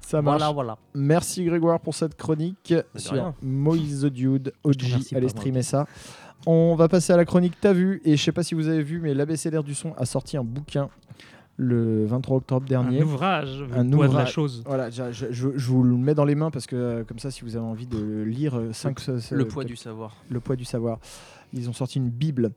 [0.02, 0.40] Ça marche.
[0.40, 0.78] Voilà, voilà.
[0.96, 3.36] Merci Grégoire pour cette chronique sur rien.
[3.42, 4.52] Moïse the Dude.
[4.64, 5.86] OG, allez streamer ça.
[6.48, 8.82] On va passer à la chronique T'as vu Et je sais pas si vous avez
[8.82, 10.90] vu, mais l'ABCDR du son a sorti un bouquin
[11.58, 13.02] le 23 octobre dernier.
[13.02, 14.32] Un ouvrage, Un le poids de la ouvrage.
[14.34, 14.64] chose.
[14.66, 17.20] Voilà, je, je- je- je vous le mets dans les mains parce que euh, comme
[17.20, 18.98] ça, si vous avez envie de lire, 5
[19.32, 20.16] Le poids du savoir.
[20.30, 20.98] le poids du savoir.
[21.54, 22.52] Ils ont sorti une bible.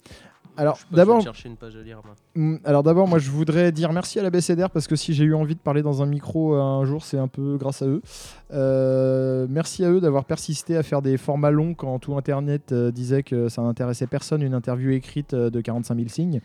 [0.56, 2.00] Alors d'abord, chercher une page à lire.
[2.04, 2.14] moi.
[2.34, 5.24] Mm, Alors d'abord, moi je voudrais dire merci à la BCDR parce que si j'ai
[5.24, 7.86] eu envie de parler dans un micro euh, un jour, c'est un peu grâce à
[7.86, 8.02] eux.
[8.52, 12.90] Euh, merci à eux d'avoir persisté à faire des formats longs quand tout Internet euh,
[12.92, 16.40] disait que ça n'intéressait personne, une interview écrite euh, de 45 000 signes.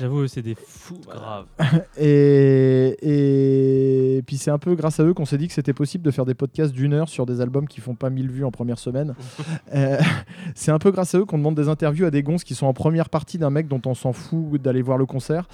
[0.00, 1.00] J'avoue, c'est des fous.
[1.08, 1.46] Grave.
[1.98, 2.96] Et,
[4.16, 6.10] et puis c'est un peu grâce à eux qu'on s'est dit que c'était possible de
[6.10, 8.78] faire des podcasts d'une heure sur des albums qui font pas 1000 vues en première
[8.78, 9.14] semaine.
[9.74, 9.98] Euh,
[10.54, 12.66] c'est un peu grâce à eux qu'on demande des interviews à des gonzes qui sont
[12.66, 15.46] en première partie d'un mec dont on s'en fout d'aller voir le concert.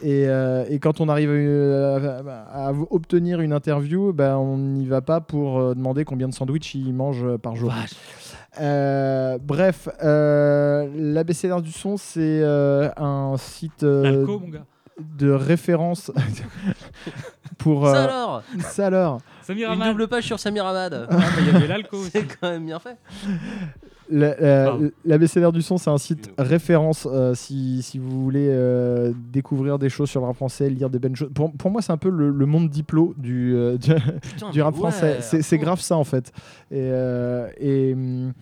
[0.00, 2.20] Et, euh, et quand on arrive euh,
[2.52, 6.34] à, à obtenir une interview, ben, on n'y va pas pour euh, demander combien de
[6.34, 7.72] sandwichs il mange par jour.
[8.60, 14.64] Euh, bref, euh, l'ABCDR du son, c'est euh, un site euh, L'alco, mon gars.
[14.98, 16.10] de référence
[17.58, 19.18] pour Ça euh, alors ça alors.
[19.42, 21.06] Samir Une double page sur Samir Hamad.
[21.08, 21.96] Ah, bah, Il y avait l'alco.
[22.12, 22.96] C'est quand même bien fait.
[24.12, 29.88] La- du son, c'est un site référence euh, si, si vous voulez euh, découvrir des
[29.88, 31.30] choses sur le rap français, lire des bonnes choses.
[31.34, 34.58] Pour, pour moi, c'est un peu le, le monde diplo du, euh, du, Putain, du
[34.58, 35.18] mais rap ouais, français.
[35.20, 36.32] C'est grave ça en fait.
[36.70, 38.32] Et, euh, et, hum,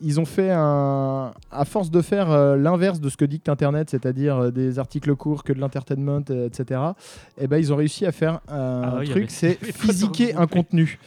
[0.00, 1.32] ils ont fait un.
[1.50, 5.14] À force de faire euh, l'inverse de ce que dicte Internet, c'est-à-dire euh, des articles
[5.14, 6.80] courts, que de l'entertainment, euh, etc.,
[7.40, 10.98] et ben, ils ont réussi à faire un Ah truc, c'est physiquer un contenu.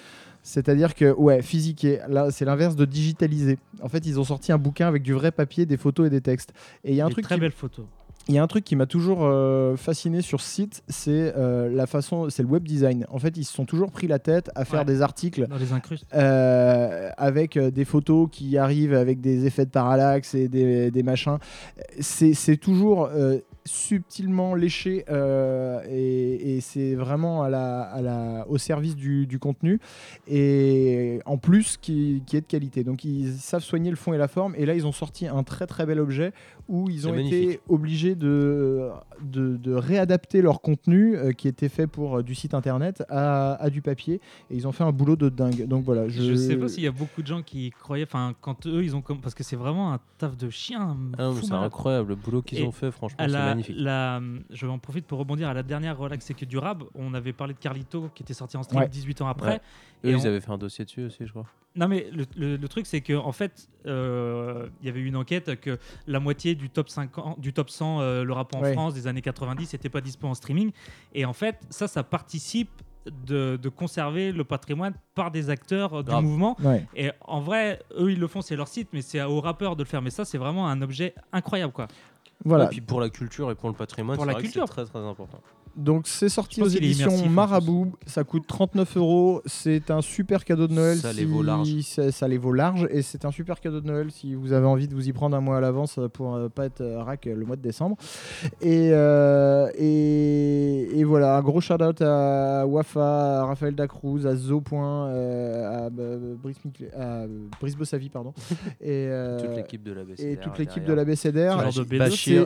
[0.48, 3.58] C'est-à-dire que, ouais, physiquer, là, c'est l'inverse de digitaliser.
[3.82, 6.22] En fait, ils ont sorti un bouquin avec du vrai papier, des photos et des
[6.22, 6.54] textes.
[6.86, 7.86] Et il y a un Des truc très qui- belles photos.
[8.30, 11.70] il y a un truc qui m'a toujours euh, fasciné sur ce site, c'est euh,
[11.70, 13.06] la façon, c'est le web design.
[13.10, 14.86] En fait, ils se sont toujours pris la tête à faire Ouais.
[14.86, 16.06] des articles Dans les incrustes.
[16.14, 21.38] euh, avec des photos qui arrivent avec des effets de parallaxe et des, des machins.
[22.00, 23.10] C'est c'est toujours
[23.68, 29.80] subtilement léché euh, et, c'est vraiment à la, au service du, contenu
[30.28, 32.84] et en plus qui est de qualité.
[32.84, 35.44] Donc ils savent soigner le fond et la forme et là ils ont sorti un
[35.44, 36.34] très très bel objet
[36.68, 37.62] où ils ont été magnifique.
[37.70, 38.90] obligés de,
[39.22, 43.54] de, de réadapter leur contenu euh, qui était fait pour euh, du site internet à,
[43.56, 44.16] à du papier
[44.50, 45.66] et ils ont fait un boulot de dingue.
[45.68, 48.34] Donc voilà, je, Je sais pas s'il y a beaucoup de gens qui croyaient, enfin,
[48.42, 49.22] quand eux, ils ont comme.
[49.22, 50.98] Parce que c'est vraiment un taf de chien.
[51.18, 53.76] Ah c'est incroyable le boulot qu'ils Et ont fait, franchement, c'est magnifique.
[53.80, 56.84] la- je en profite pour rebondir à la dernière relax c'est que du rap.
[56.96, 58.90] On avait parlé de Carlito qui était sorti en stream Ouais.
[58.90, 59.50] 18 ans après.
[59.52, 59.62] Ouais.
[60.06, 61.46] Eux, Et ils on- avaient fait un dossier dessus aussi, je crois.
[61.76, 65.06] Non mais le, le- le truc c'est que en fait euh, il y avait eu
[65.06, 65.78] une enquête que
[66.08, 68.74] la moitié du top 50, du top 100 euh, le rap en Ouais.
[68.74, 70.72] France des années 90 n'était pas dispo en streaming
[71.14, 72.72] et en fait ça ça participe
[73.26, 76.24] de, de conserver le patrimoine par des acteurs euh, du Grave.
[76.24, 76.86] mouvement Ouais.
[76.96, 79.84] et en vrai eux ils le font c'est leur site mais c'est aux rappeurs de
[79.84, 81.88] le faire mais ça c'est vraiment un objet incroyable quoi
[82.44, 82.66] Voilà.
[82.66, 84.66] Et puis pour la culture et pour le patrimoine, Pour c'est la vrai que culture.
[84.68, 85.40] c'est très très important.
[85.78, 90.74] Donc c'est sorti aux éditions Marabout, ça coûte 39 euros, c'est un super cadeau de
[90.74, 90.98] Noël.
[90.98, 91.70] Ça les vaut large.
[91.82, 94.66] Ça, ça les vaut large et c'est un super cadeau de Noël si vous avez
[94.66, 97.28] envie de vous y prendre un mois à l'avance pour euh, pas être euh, rack
[97.28, 97.96] euh, le mois de décembre.
[98.62, 104.36] Et, euh, et, et voilà, un gros shout out à Wafa, à Raphaël Dacruz, à
[104.36, 107.28] Zo Point, euh, à, euh, Brice, Miclé- à euh,
[107.60, 108.34] Brice Bossavi, pardon.
[108.82, 110.32] et, euh, Toute l'équipe de la BCDR.
[110.32, 110.96] et toute l'équipe de derrière.
[110.96, 111.70] la BCDR.
[111.72, 111.90] Ce genre de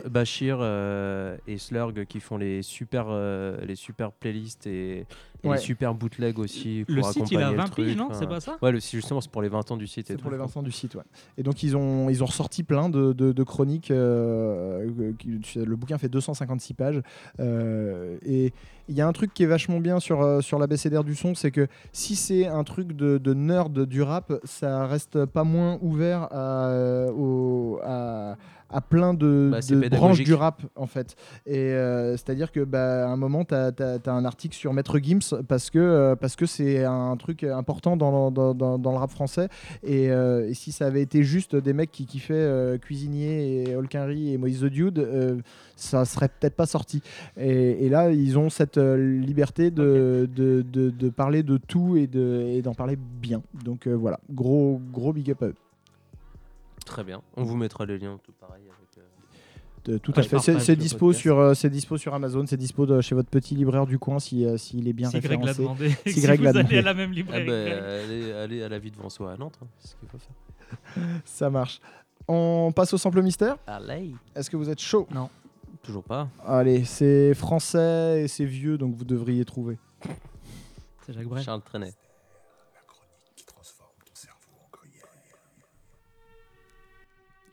[0.03, 3.20] B2, Bachir, euh, et Slurg qui font les super, euh,
[3.63, 5.05] les super playlists et, et
[5.49, 5.55] Ouais.
[5.57, 6.83] les super bootlegs aussi.
[6.87, 8.07] Pour Le site, il a accompagner le 20 piges, non.
[8.13, 10.09] C'est pas ça Ouais, le, justement, c'est pour les 20 ans du site.
[10.09, 10.21] et C'est tout.
[10.23, 11.03] pour les Vincent du site, ouais.
[11.37, 13.91] Et donc ils ont, ils ont ressorti plein de, de- de chroniques.
[13.91, 14.87] euh,
[15.55, 17.01] le bouquin fait 256 pages.
[17.39, 18.53] euh, et
[18.87, 21.33] il y a un truc qui est vachement bien sur, euh, sur l'ABCDR du son,
[21.33, 25.77] c'est que si c'est un truc de, de nerd du rap, ça reste pas moins
[25.81, 28.35] ouvert à, au- à,
[28.69, 31.15] à plein de, Bah, de branches du rap en fait.
[31.45, 33.71] Et euh, c'est-à-dire que bah, à un moment, tu as,
[34.07, 38.31] un article sur Maître Gims parce que euh, parce que c'est un truc important dans,
[38.31, 39.49] dans, dans- dans le rap français.
[39.83, 43.75] Et, euh, et si ça avait été juste des mecs qui kiffaient euh, Cuisinier et
[43.75, 45.37] Holkinry et Moïse the Dude, euh,
[45.75, 47.01] ça serait peut-être pas sorti.
[47.37, 52.07] Et, et là, ils ont cette liberté de, de, de- de parler de tout et
[52.07, 53.41] de- et d'en parler bien.
[53.63, 55.55] Donc euh, voilà, gros, gros big up à eux.
[56.85, 57.21] Très bien.
[57.37, 58.63] On vous mettra les liens, tout pareil.
[59.87, 60.35] Avec, De- tout Ouais, à fait.
[60.37, 63.55] partage C'est dispo, sur, euh, c'est dispo sur Amazon, c'est dispo de- chez votre petit
[63.55, 65.61] libraire du coin si, euh, s'il est bien Si Greg l'a référencé.
[65.63, 65.89] demandé.
[66.05, 66.77] Si Si, Greg vous l'a allez demandé.
[66.77, 67.45] à la même Ah librairie.
[67.47, 67.83] bah, que Greg.
[67.83, 70.35] allez, allez à la vie devant soi à Nantes, hein, c'est ce qu'il faut faire.
[71.25, 71.79] Ça marche.
[72.27, 73.57] On passe au sample mystère?
[73.67, 75.07] Allez Est-ce que vous êtes chaud?
[75.83, 76.29] Toujours pas.
[76.45, 79.77] Allez, c'est français et c'est vieux, donc vous devriez trouver.
[81.05, 81.43] C'est Jacques Brel.
[81.43, 81.93] Charles Trenet.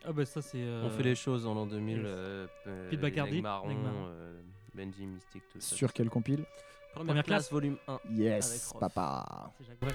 [0.09, 0.57] Ah bah ça c'est.
[0.57, 2.03] euh, On fait les choses en l'an 2000.
[2.07, 2.47] Euh,
[2.89, 3.69] Pete Bacardi, Marron,
[4.09, 4.41] euh,
[4.75, 5.77] Benji Mystique, tout ça.
[5.77, 6.45] Sur quelle compile?
[6.95, 7.53] Première, Première classe, classe.
[7.53, 7.93] volume 1.
[7.93, 9.53] Avec Yes, papa.
[9.59, 9.95] C'est Jacques Brel.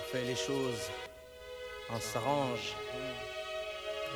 [0.00, 0.90] On fait les choses.
[1.90, 2.74] On s'arrange.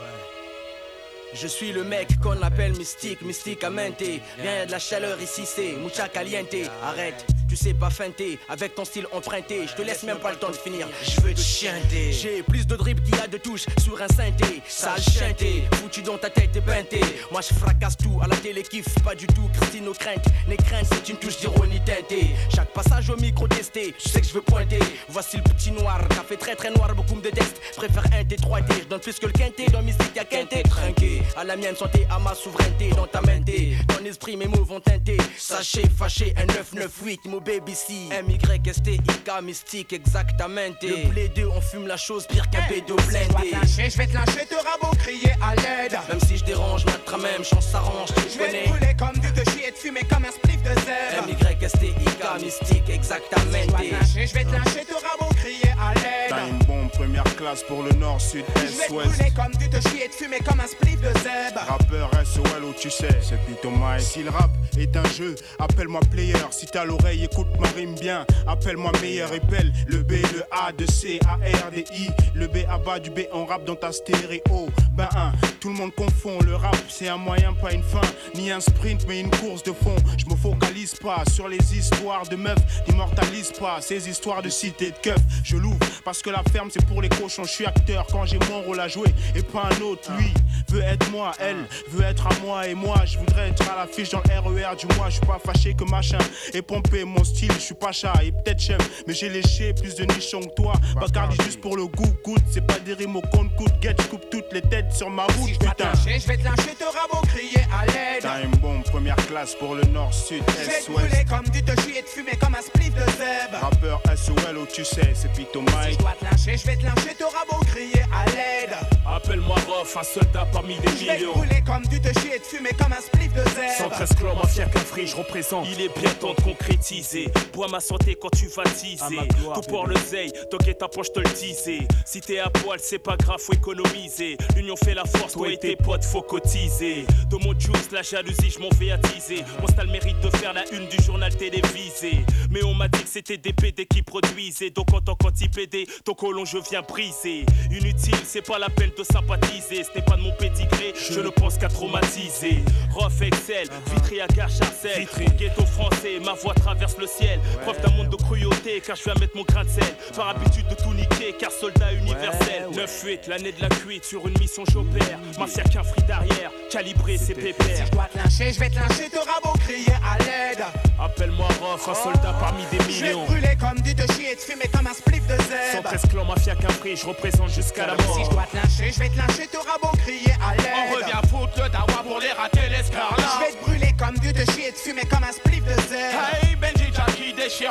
[0.01, 1.34] Ouais.
[1.34, 4.22] Je suis le mec qu'on appelle mystique, mystique à menter.
[4.39, 6.55] Rien de la chaleur ici, c'est mucha caliente.
[6.82, 7.26] Arrête,
[7.57, 8.38] tu sais pas feinter.
[8.48, 10.86] Avec ton style emprunté, je te laisse même pas le temps de finir.
[11.02, 12.12] Je veux te chanter.
[12.12, 14.62] J'ai plus de drip qu'il y a de touches sur un synthé.
[14.68, 17.00] Sale chanté, foutu dans ta tête et peinté.
[17.30, 19.48] Moi je fracasse tout, à la télé kiffe pas du tout.
[19.59, 22.30] Christine aux craintes, les craintes c'est une touche d'ironie teintée.
[22.54, 24.80] Chaque passage au micro testé, je sais que je veux pointer.
[25.09, 27.61] Voici le petit noir, café très très noir, beaucoup me détestent.
[27.76, 29.66] Préfère un T3T, je donne plus que le quinté.
[29.66, 31.22] Dans mystique y'a quinté, trinqué.
[31.36, 33.36] À la mienne santé, à ma souveraineté, dans ta main.
[33.46, 35.18] Ton esprit, mes mots vont teinter.
[35.36, 38.09] Sachez, fâché, un 998, mon baby C.
[38.11, 40.74] M-Y-S-T-I-K, mystique, exactement.
[40.82, 43.51] Le blé 2, on fume la chose pire qu'un bédo Je vais blindé.
[43.64, 45.97] je vais te lyncher, te rabot crier à l'aide.
[46.09, 49.49] Même si je dérange, notre même chance s'arrange, tu Je vais te comme du te
[49.51, 51.28] chier et te fumer comme un spliff de zèbre.
[51.28, 53.44] M-Y-S-T-I-K, mystique, Je exactement.
[53.53, 56.55] vais te lyncher, je vais te lyncher, te rabot crier à l'aide.
[56.97, 59.09] Première classe pour le nord, sud, Je vais est, ouest.
[59.09, 61.61] brûler comme du te chier et te fumer comme un spliff de zèbre.
[61.68, 63.36] Rappeur SOL où tu sais, c'est
[63.70, 64.01] Mike.
[64.01, 66.34] Si le rap est un jeu, appelle-moi player.
[66.51, 68.24] Si t'as l'oreille, écoute ma rime bien.
[68.47, 69.72] Appelle-moi meilleur et belle.
[69.88, 72.09] Le B, le A, de C, A, R, D, I.
[72.34, 74.68] Le B à bas du B, on rappe dans ta stéréo.
[74.92, 75.32] Ben un,
[75.66, 76.38] tout le monde confond.
[76.46, 78.00] Le rap, c'est un moyen, pas une fin.
[78.36, 79.96] Ni un sprint, mais une course de fond.
[80.16, 82.86] Je me focalise pas sur les histoires de meufs.
[82.88, 85.18] N'immortalise pas ces histoires de cité de keuf.
[85.42, 87.42] Je l'ouvre parce que la ferme, c'est pour les cochons.
[87.42, 90.12] Je suis acteur quand j'ai mon rôle à jouer et pas un autre.
[90.16, 90.32] Lui
[90.68, 93.04] veut être moi, elle veut être à moi et moi.
[93.04, 95.08] Je voudrais être à l'affiche dans le RER du mois.
[95.08, 96.18] Je suis pas fâché que machin
[96.54, 97.52] et pompé mon style.
[97.54, 100.74] Je suis pas chat et peut-être chef, mais j'ai léché plus de nichons que toi.
[100.94, 102.44] Bacardi juste pour le goût, goûte.
[102.52, 103.72] C'est pas des rimes au compte coûte.
[103.82, 105.84] Get, je coupe toutes les têtes sur ma route, je putain.
[105.92, 108.22] lyncher, je vais te lyncher, te rabot crier à l'aide.
[108.22, 111.07] T'as une bombe première classe pour le nord, sud, Je vais est, te ouest.
[111.09, 113.59] brûler comme du te chier et te fumer comme un spliff de zèbre.
[113.61, 115.98] Rappeur SOL où tu sais, c'est Pito Si je Mike.
[116.00, 118.76] dois te lyncher, je vais te lyncher, te rabot crier à l'aide.
[119.16, 121.32] Appelle-moi Rof, un soldat parmi des millions.
[121.32, 123.72] brûler comme du te chier et te fumer comme un spliff de zèbre.
[123.78, 125.66] 113 clans, mafia qu'un je représente.
[125.72, 127.32] Il est bien temps de concrétiser.
[127.54, 129.28] Bois ma santé quand tu vas teaser.
[129.54, 131.88] Tout pour le zeille, t'inquiète ta poche, te le disais.
[132.04, 134.36] Si t'es à poil, c'est pas grave, faut économiser.
[134.54, 137.06] L'union fait la force, toi et tes potes, faut cotiser.
[137.30, 139.44] De mon juice, la jalousie, je m'en vais attiser.
[139.62, 142.22] Mon style mérite de faire la une du journal télévisé.
[142.50, 144.70] Mais on m'a c'était des PD qui produisaient.
[144.70, 147.46] Donc en tant qu'anti-PD, ton colon je viens briser.
[147.70, 149.84] Inutile, c'est pas la peine de sympathiser.
[149.84, 152.62] Ce n'est pas de mon pédigré, je ne pense qu'à traumatiser.
[152.92, 155.07] Rof Excel, Vitry à gare Charcel.
[155.26, 157.40] Au ghetto français, ma voix traverse le ciel.
[157.62, 159.94] Preuve d'un monde de cruauté, car je viens mettre mon grain de sel.
[160.14, 162.68] Par habitude de tout niquer, car soldat universel.
[162.72, 165.18] 9-8, l'année de la cuite, sur une mission j'opère.
[165.38, 167.86] Mafia qu'un free derrière, calibré c'est Si pépère.
[167.86, 170.64] je dois te lyncher, je vais te lyncher, t'auras beau crier à l'aide.
[170.99, 173.26] Appelle-moi Rof, un soldat parmi des Je vais millions.
[173.26, 175.82] te brûler comme du chier et te fumer comme un spliff de zèbre.
[175.90, 178.28] 113 clans, mafia qu'un prix, je représente jusqu'à la Si je mort.
[178.30, 180.66] dois te lyncher, je vais te lyncher, t'auras beau crier à l'aide.
[180.90, 183.16] On revient foutre le dawa pour les rater l'escarlat.
[183.40, 186.45] Je vais te brûler comme du chier et te fumer comme un spliff de zèbre.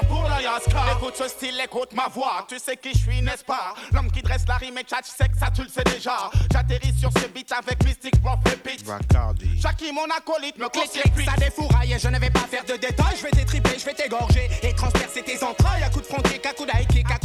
[0.07, 3.43] Pour la Yaska Écoute ce style, écoute ma voix Tu sais qui je suis, n'est-ce
[3.43, 3.73] pas?
[3.91, 7.11] L'homme qui dresse la rime et tchatch sec, ça tu le sais déjà J'atterris sur
[7.11, 9.59] ce beat avec Mystic Prof et Pete Bacardi.
[9.59, 12.77] Jackie mon acolyte me conseille clic, ça défouraille et je ne vais pas faire de
[12.77, 13.17] détails.
[13.17, 15.83] Je vais t'étriper, je vais t'égorger et transpercer tes entrailles.
[15.83, 17.24] À coup de front kick, à coup d'high kick, à coup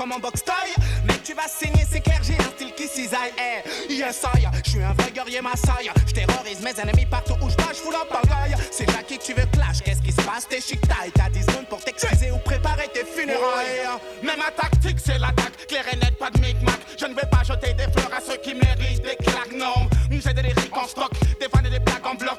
[0.00, 0.72] comme en box taille.
[1.06, 3.32] Mec, tu vas saigner, c'est clair, j'ai un style qui cisaille.
[3.36, 5.90] Eh, yes, I, je suis un vrai guerrier Maasai.
[6.06, 8.56] Je terrorise mes ennemis partout où je passe, je fous la pagaille.
[8.70, 10.48] C'est Jackie que tu veux clash, qu'est-ce qui se passe?
[10.48, 14.00] T'es chic taille, t'as 10 secondes pour t'excuser ou préparer tes funérailles.
[14.22, 17.42] Mais ma tactique c'est l'attaque, clair et net, pas de micmac Je ne vais pas
[17.44, 21.12] jeter des fleurs à ceux qui méritent des claques, non J'ai des lyriques en stock,
[21.38, 22.38] des fans et des plaques en bloc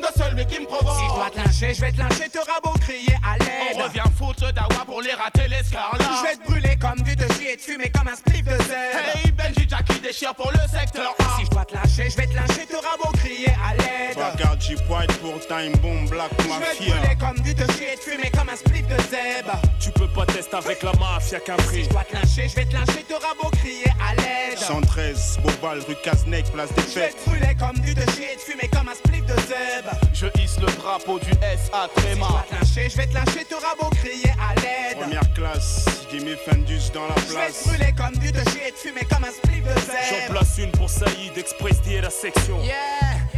[0.00, 2.60] de celui qui me provoque Si je dois te lyncher, je vais te lyncher, t'auras
[2.62, 3.44] beau crier à On
[3.78, 3.82] l'aide.
[3.86, 7.56] revient foutre dawa pour les rater l'escarlat Je vais te brûler comme du chier et
[7.56, 9.16] te fumer comme un spliff de zèbre.
[9.24, 12.34] Hey Benji Jackie déchire pour le secteur Si je dois te lyncher, je vais te
[12.34, 14.16] lyncher, t'auras beau crier à l'aide.
[14.16, 16.94] Bacardi White pour Time Bomb Black Je vais te Mafia.
[16.96, 19.56] brûler comme du te chier et te fumer comme un spliff de zèbre.
[19.80, 22.64] Tu peux pas tester avec la mafia qu'un Si je dois te lyncher, je vais
[22.66, 24.58] te lyncher, t'auras beau crier à l'aide.
[24.58, 27.24] 113, Bobal, rue Casnec, place des Je vais fêtes.
[27.24, 29.90] te brûler comme du te chier et te fumer comme un spliff de zèbre.
[30.12, 33.14] Je hisse le drapeau du SA Si je Tréma dois te lyncher, je vais te
[33.14, 34.98] lyncher, t'auras beau crier à l'aide.
[35.00, 37.66] Première classe, Jimmy Fendus dans la Je vais te place.
[37.66, 40.34] brûler comme du te chier et te fumer comme un spliff de J'en zèbre.
[40.34, 40.88] place une pour
[41.24, 42.62] Saïd, Express la section.
[42.62, 42.74] Yeah,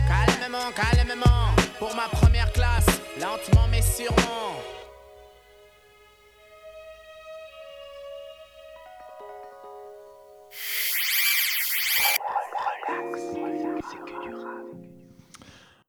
[0.09, 2.87] calmement, calmement, pour ma première classe,
[3.21, 4.57] lentement mais sûrement.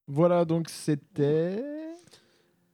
[0.07, 1.63] Voilà, donc c'était.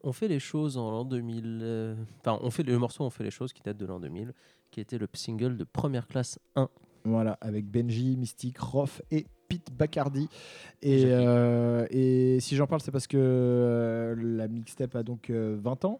[0.03, 1.59] On fait les choses en l'an 2000.
[1.63, 4.33] euh, Enfin, on fait le morceau On fait les choses qui date de l'an 2000,
[4.69, 6.69] qui était le single de première classe 1.
[7.05, 10.29] Voilà, avec Benji, Mystique, Rof et Pete Bacardi.
[10.81, 15.57] Et, euh, et si j'en parle, c'est parce que euh, la mixtape a donc euh,
[15.61, 15.99] 20 ans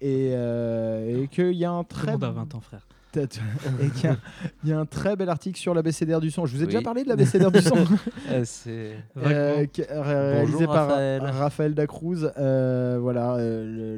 [0.00, 2.86] et, euh, et qu'il y a un Tout le très monde a 20 ans, frère.
[3.14, 3.40] Peut-être.
[3.80, 4.16] et qu'il y a-
[4.64, 6.46] il y, a un très bel article sur l'ABCDR du son.
[6.46, 7.74] Je vous ai déjà parlé de l'ABCDR du son.
[8.44, 9.66] c'est Euh, Vaguement.
[9.72, 11.22] qui est ré- réalisé par Raphaël.
[11.22, 12.30] Raphaël Dacruz.
[12.38, 13.96] Euh, voilà, euh,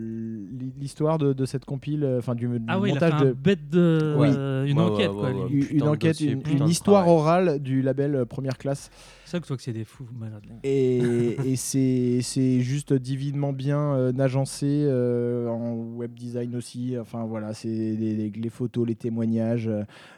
[0.79, 3.23] l'histoire de, de cette compile, euh, enfin du, du Ah oui, il a fait montage
[3.23, 4.15] un de bête de.
[4.19, 4.29] Oui.
[4.37, 5.31] euh, une Ouais, enquête, ouais, quoi.
[5.31, 5.63] ouais, lui.
[5.63, 5.69] ouais.
[5.71, 7.19] une, enquête, dossier, une, histoire travail.
[7.21, 8.91] orale du label euh, Première Classe.
[9.27, 10.45] C'est ça que tu vois que c'est des fous malades.
[10.63, 10.99] Et,
[11.45, 16.97] et c'est c'est juste divinement bien euh, agencé euh, en web design aussi.
[16.97, 19.69] Enfin voilà, c'est les, les- les photos, les témoignages,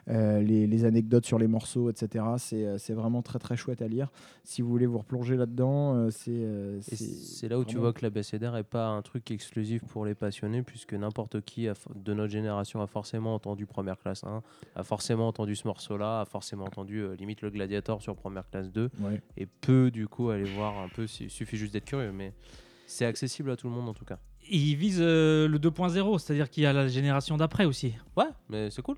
[0.09, 2.23] euh, les, les anecdotes sur les morceaux, etc.
[2.37, 4.11] C'est c'est vraiment très très chouette à lire.
[4.45, 6.47] Si vous voulez vous replonger là-dedans, euh, c'est.
[6.83, 10.05] c'est c'est là où tu vois que la BCDR n'est pas un truc exclusif pour
[10.05, 14.43] les passionnés, puisque n'importe qui de notre génération a forcément entendu Première Classe 1,
[14.77, 18.71] a forcément entendu ce morceau-là, a forcément entendu euh, limite le Gladiator sur Première Classe
[18.71, 19.21] 2, Ouais.
[19.37, 22.33] et peut du coup aller voir un peu, il suffit juste d'être curieux, mais
[22.87, 24.19] c'est accessible à tout le monde en tout cas.
[24.51, 27.95] Il vise euh, le 2.0, c'est-à-dire qu'il y a la génération d'après aussi.
[28.17, 28.97] Ouais, mais c'est cool.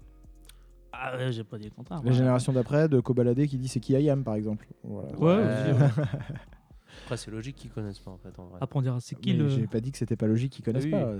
[0.92, 2.00] Ah ouais, j'ai pas dit le contraire.
[2.04, 4.66] La génération d'après de Kobalade qui dit c'est qui I am par exemple.
[4.84, 5.12] Voilà.
[5.18, 6.04] Ouais, Ouais, aussi, ouais.
[7.04, 8.58] Après, c'est logique qu'ils connaissent pas en fait en vrai.
[8.60, 9.48] Après, on dira c'est qui Mais le.
[9.48, 10.90] J'ai pas dit que c'était pas logique qu'ils connaissent oui.
[10.90, 11.12] pas.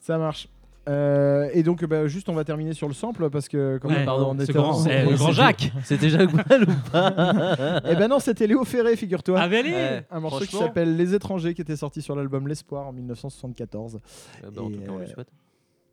[0.00, 0.48] Ça marche.
[0.88, 4.04] Euh, et donc, bah, juste, on va terminer sur le sample parce que, comme Ouais,
[4.04, 5.72] pardon, on était grand- en- eh, le grand c'était- Jacques.
[5.84, 9.38] C'était Jacques Brel ou pas Eh ben non, c'était Léo Ferré, figure-toi.
[9.40, 10.06] Ah, allez Ouais.
[10.10, 10.66] un morceau qui franchement.
[10.66, 13.96] s'appelle Les étrangers, qui était sorti sur l'album L'Espoir en 1974.
[14.44, 15.28] Euh, bah, en tout cas, on euh, souhaite.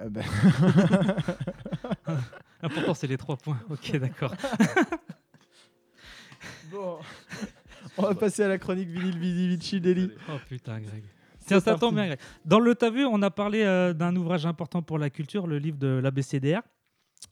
[0.02, 0.24] Euh, ben,
[2.62, 3.60] L'important, c'est les trois points.
[3.70, 4.34] Ok, d'accord.
[6.72, 6.98] bon.
[7.98, 10.12] On va passer à la chronique vinyle Vidi Vici Deli.
[10.30, 11.04] Oh putain, Greg.
[11.46, 12.20] Tiens, ça tombe bien, Greg.
[12.46, 15.58] Dans le T'as vu, on a parlé euh, d'un ouvrage important pour la culture, le
[15.60, 16.62] livre de l'ABCDR.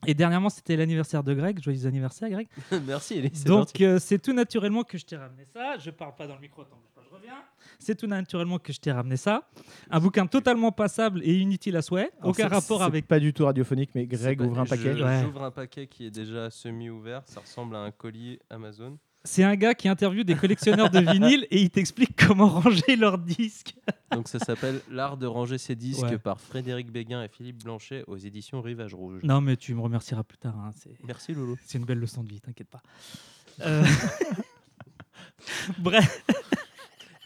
[0.06, 1.62] Et dernièrement, c'était l'anniversaire de Greg.
[1.62, 2.48] Joyeux anniversaire, Greg.
[2.86, 5.78] Merci, c'est Donc, euh, c'est tout naturellement que je t'ai ramené ça.
[5.78, 7.34] Je parle pas dans le micro, pas, je reviens.
[7.80, 9.50] C'est tout naturellement que je t'ai ramené ça.
[9.90, 12.12] Un bouquin totalement passable et inutile à souhait.
[12.20, 13.08] Alors, Aucun rapport avec.
[13.08, 14.94] pas du tout radiophonique, mais Greg ouvre un paquet.
[15.02, 15.22] Ouais.
[15.24, 17.24] J'ouvre un paquet qui est déjà semi-ouvert.
[17.26, 18.98] Ça ressemble à un colis Amazon.
[19.26, 23.18] C'est un gars qui interviewe des collectionneurs de vinyle et il t'explique comment ranger leurs
[23.18, 23.76] disques.
[24.14, 26.18] Donc ça s'appelle L'art de ranger ses disques Ouais.
[26.18, 29.22] par Frédéric Béguin et Philippe Blanchet aux éditions Rivage Rouge.
[29.24, 30.56] Non, mais tu me remercieras plus tard.
[30.58, 31.58] hein, c'est- Merci Loulou.
[31.66, 32.82] C'est une belle leçon de vie, t'inquiète pas.
[33.62, 33.84] Euh,
[35.80, 36.24] Bref.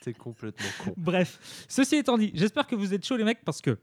[0.01, 0.93] T'es complètement con.
[0.97, 3.77] Bref, ceci étant dit, j'espère que vous êtes chauds les mecs parce que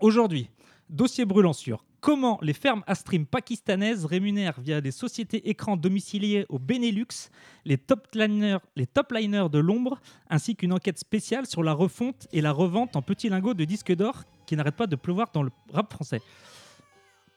[0.00, 0.50] aujourd'hui,
[0.90, 6.46] dossier brûlant sur comment les fermes à stream pakistanaises rémunèrent via des sociétés écrans domiciliées
[6.48, 7.30] au Benelux
[7.64, 12.28] les top liners, les top liners de l'ombre, ainsi qu'une enquête spéciale sur la refonte
[12.32, 15.42] et la revente en petits lingots de disques d'or qui n'arrêtent pas de pleuvoir dans
[15.42, 16.22] le rap français.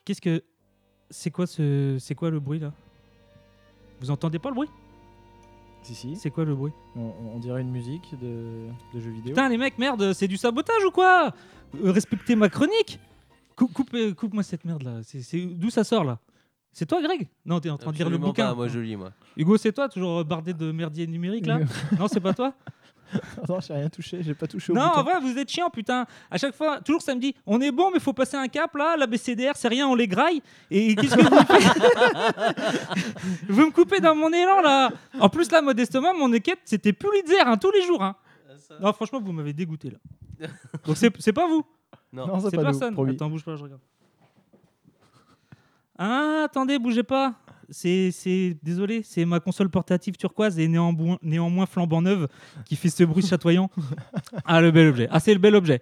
[0.06, 0.44] Qu'est-ce que
[1.10, 2.72] c'est quoi ce c'est quoi le bruit là?
[4.00, 4.70] Vous entendez pas le bruit?
[5.84, 6.16] Si, si.
[6.16, 6.72] C'est quoi le bruit?
[6.96, 9.34] On, on dirait une musique de, de jeu vidéo.
[9.34, 11.34] Putain, les mecs, merde, c'est du sabotage ou quoi?
[11.84, 13.00] Euh, Respectez ma chronique
[13.56, 15.00] Cou- coupe, euh, Coupe-moi cette merde là.
[15.04, 16.20] C'est, c'est- D'où ça sort là?
[16.74, 17.28] C'est toi, Greg?
[17.46, 18.48] Non, t'es en train de lire le bouquin.
[18.48, 19.12] pas, moi je lis moi.
[19.36, 21.60] Hugo, c'est toi, toujours bardé de merdier numérique là?
[22.00, 22.54] Non, c'est pas toi?
[23.50, 25.00] Non, j'ai rien touché, j'ai pas touché au Non, bouton.
[25.00, 26.06] en vrai, vous êtes chiant, putain.
[26.30, 28.74] À chaque fois, toujours ça me dit on est bon, mais faut passer un cap
[28.74, 28.96] là.
[28.96, 30.42] La BCDR, c'est rien, on les graille.
[30.70, 32.56] Et qu'est-ce que vous faites?
[33.50, 34.92] Vous me coupez dans mon élan là.
[35.20, 38.02] En plus, là, modestement, mon enquête, c'était Pulitzer hein, tous les jours.
[38.02, 38.16] Hein.
[38.80, 40.48] Non, franchement, vous m'avez dégoûté là.
[40.86, 41.66] Donc, c'est c'est pas vous
[42.14, 42.94] Non, Non, c'est nous, personne.
[42.94, 43.14] promis.
[43.16, 43.82] Attends, bouge pas, je regarde.
[45.98, 47.36] Ah, attendez, bougez pas.
[47.70, 52.28] C'est, c'est, désolé, c'est ma console portative turquoise et néanmoins, néanmoins flambant neuve
[52.66, 53.70] qui fait ce bruit chatoyant.
[54.46, 55.08] Ah, le bel objet.
[55.12, 55.82] Ah, c'est le bel objet.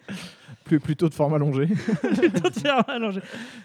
[0.66, 1.66] Plus, plutôt de forme allongée.
[2.18, 3.22] Plutôt de faire allonger.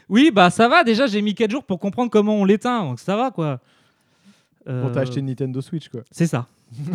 [0.08, 0.84] Oui, bah ça va.
[0.84, 3.60] Déjà, j'ai mis 4 jours pour comprendre comment on l'éteint, donc ça va quoi.
[4.64, 6.00] Pour t'as Euh, acheté une Nintendo Switch, quoi.
[6.10, 6.46] C'est ça.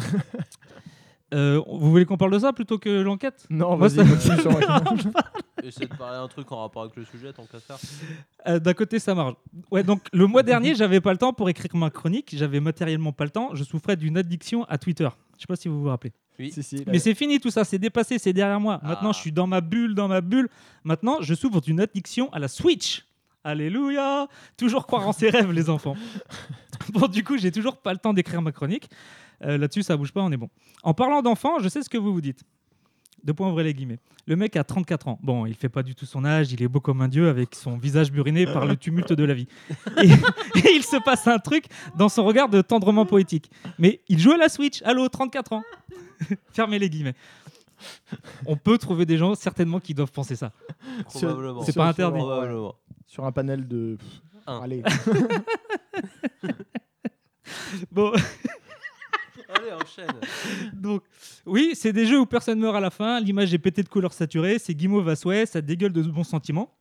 [1.34, 3.46] Euh, vous voulez qu'on parle de ça plutôt que l'enquête?
[3.50, 4.36] Non, Moi, vas-y, ça-
[5.86, 7.78] de parler un truc en rapport avec le sujet tant qu'à faire.
[8.48, 9.36] Euh, D'un côté, ça marche.
[9.72, 12.34] Ouais, donc le mois dernier, j'avais pas le temps pour écrire ma chronique.
[12.36, 13.50] J'avais matériellement pas le temps.
[13.54, 15.10] Je souffrais d'une addiction à Twitter.
[15.36, 16.14] Je sais pas si vous vous rappelez.
[16.40, 16.52] Oui.
[16.52, 18.80] Si, si, Mais c'est fini tout ça, c'est dépassé, c'est derrière moi.
[18.82, 19.14] Maintenant, Ah.
[19.14, 20.48] je suis dans ma bulle, dans ma bulle.
[20.86, 23.06] Maintenant, je souffre d'une addiction à la Switch.
[23.44, 24.28] Alléluia
[24.58, 25.96] Toujours croire en ses rêves, les enfants.
[26.94, 28.90] Bon, du coup, j'ai toujours pas le temps d'écrire ma chronique.
[29.44, 30.50] Euh, Là-dessus, ça bouge pas, on est bon.
[30.84, 32.44] En parlant d'enfants, je sais ce que vous vous dites.
[33.24, 34.00] De points ouvrez les guillemets.
[34.28, 35.20] Le mec a 34 ans.
[35.22, 37.54] Bon, il fait pas du tout son âge, il est beau comme un dieu avec
[37.54, 39.48] son visage buriné par le tumulte de la vie.
[40.02, 40.08] Et,
[40.60, 41.66] et il se passe un truc
[41.98, 43.52] dans son regard de tendrement poétique.
[43.78, 44.82] Mais il joue à la Switch.
[44.84, 45.64] Allô, 34 ans.
[46.54, 47.16] Fermez les guillemets.
[48.46, 50.52] On peut trouver des gens certainement qui doivent penser ça.
[51.06, 51.64] Probablement.
[51.64, 52.20] C'est pas interdit.
[52.20, 52.76] Probablement.
[53.06, 53.98] Sur un panel de.
[54.48, 54.62] Un.
[54.62, 54.84] Allez.
[57.92, 58.12] Bon,
[59.60, 60.08] Allez, enchaîne.
[60.74, 61.04] donc
[61.46, 63.20] oui, c'est des jeux où personne meurt à la fin.
[63.20, 66.74] L'image est pétée de couleurs saturées, c'est guimauve à souhait, ça dégueule de bons sentiments.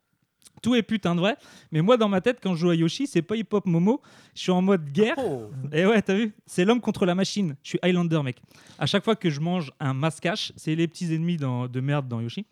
[0.63, 1.37] Tout est putain de vrai.
[1.71, 4.01] Mais moi, dans ma tête, quand je joue à Yoshi, c'est pas hip-hop Momo.
[4.35, 5.15] Je suis en mode guerre.
[5.19, 5.51] Oh.
[5.73, 7.55] Et ouais, t'as vu C'est l'homme contre la machine.
[7.63, 8.43] Je suis Highlander, mec.
[8.79, 12.09] À chaque fois que je mange un mascache, c'est les petits ennemis dans- de merde
[12.09, 12.45] dans Yoshi.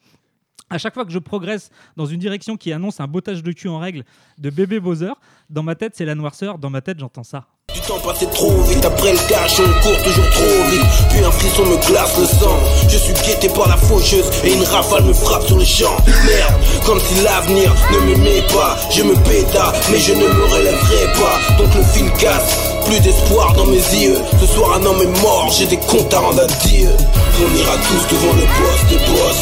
[0.71, 3.69] À chaque fois que je progresse dans une direction qui annonce un bottage de cul
[3.69, 4.05] en règle
[4.39, 5.13] de bébé Bowser,
[5.51, 6.59] dans ma tête, c'est la noirceur.
[6.59, 7.49] Dans ma tête, j'entends ça.
[7.77, 10.87] Du temps passé trop vite, après le cash, on court toujours trop vite.
[11.11, 12.57] Puis un frisson me glace le sang.
[12.89, 15.95] Je suis guetté par la faucheuse et une rafale me frappe sur le champ.
[16.07, 16.55] Merde,
[16.87, 18.79] comme si l'avenir ne m'aimait pas.
[18.91, 21.63] Je me péta, mais je ne me relèverai pas.
[21.63, 22.57] Donc le film casse,
[22.87, 24.23] plus d'espoir dans mes yeux.
[24.41, 26.89] Ce soir, un homme est mort, j'ai des comptes à rendre à Dieu.
[26.89, 29.37] On ira tous devant le boss des boss.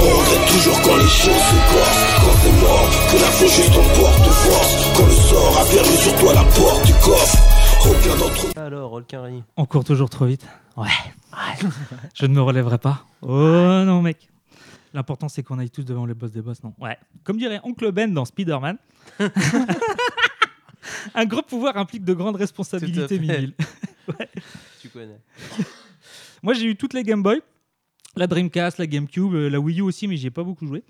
[0.00, 2.06] On regrette toujours quand les choses se corsent.
[2.24, 4.74] Quand c'est mort, que la faucheuse t'emporte force.
[4.96, 7.38] Quand le sort a fermé sur toi la porte du coffre.
[7.86, 8.60] Aucun d'entre nous.
[8.60, 9.42] Alors, Rolquinry.
[9.56, 10.46] On court toujours trop vite.
[10.76, 10.86] Ouais.
[11.32, 11.68] ouais.
[12.14, 13.06] je ne me relèverai pas.
[13.22, 14.28] Oh non, mec.
[14.94, 16.98] L'important, c'est qu'on aille tous devant le boss des boss, non Ouais.
[17.24, 18.78] Comme dirait Oncle Ben dans Spider-Man.
[21.14, 23.18] un gros pouvoir implique de grandes responsabilités.
[24.80, 25.20] Tu connais.
[26.42, 27.42] Moi, j'ai eu toutes les Game Boy,
[28.16, 30.82] la Dreamcast, la GameCube, euh, la Wii U aussi, mais j'y ai pas beaucoup joué.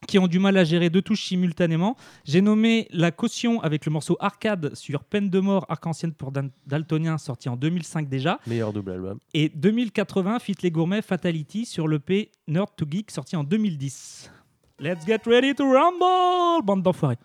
[0.08, 1.96] qui ont du mal à gérer deux touches simultanément.
[2.24, 6.32] J'ai nommé la caution avec le morceau Arcade sur Peine de mort arc-en-ciel pour
[6.66, 8.40] Daltonien sorti en 2005 déjà.
[8.48, 9.20] Meilleur double album.
[9.34, 14.32] Et 2080, Fit les gourmets Fatality sur le P Nerd to Geek sorti en 2010.
[14.80, 17.18] Let's get ready to rumble, bande d'enfoirés.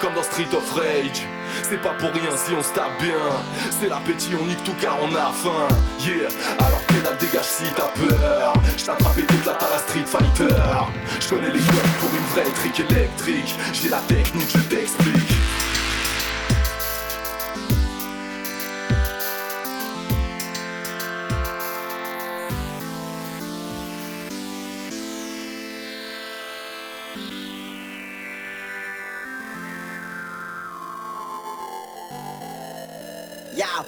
[0.00, 1.26] Comme dans Street of Rage.
[1.62, 3.18] C'est pas pour rien si on se tape bien.
[3.70, 5.66] C'est l'appétit, on nique tout car on a faim.
[5.98, 6.28] Yeah,
[6.60, 8.52] alors pédale dégage si t'as peur.
[8.76, 10.54] J't'attrape et t'éclate à la Street Fighter.
[11.20, 13.56] J'connais les codes pour une vraie trick électrique.
[13.72, 15.37] J'ai la technique, je t'explique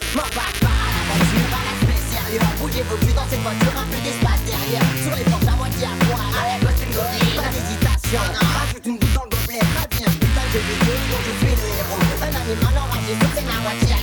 [0.01, 4.01] Yo, mon papa, l'aventure à l'aspect sérieux Bouillez vos culs dans cette voiture, un peu
[4.01, 4.86] d'espace derrière.
[5.05, 8.96] Sur les planches à moitié à poil, allez, bosse une gobie Pas d'hésitation, rajoute une
[8.96, 12.01] goutte dans le gobelet Pas bien, putain de vidéo dont je suis le héros.
[12.24, 13.96] Un animal enragé scène à moitié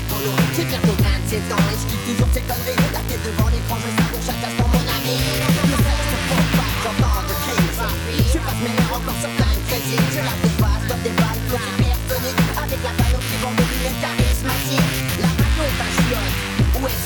[0.54, 2.78] J'ai bientôt 27 ans et je kiffe toujours ces conneries.
[2.94, 5.18] La tête devant l'écran, je savoure chaque instant mon ami.
[6.58, 6.70] Pas,
[8.28, 10.86] Je encore sur Je la des balles,
[12.54, 14.17] Avec la de lunettes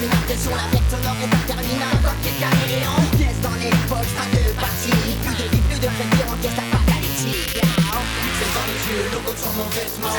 [0.02, 2.82] Est-ce une impression, la vectre sonore est interminable Comme quel carré
[3.22, 4.98] pièces dans les poches, pas de partie.
[5.22, 9.54] Plus de vie, plus de crédit, en caisse apocalyptique C'est dans les yeux, logo sur
[9.54, 10.10] mon vêtement.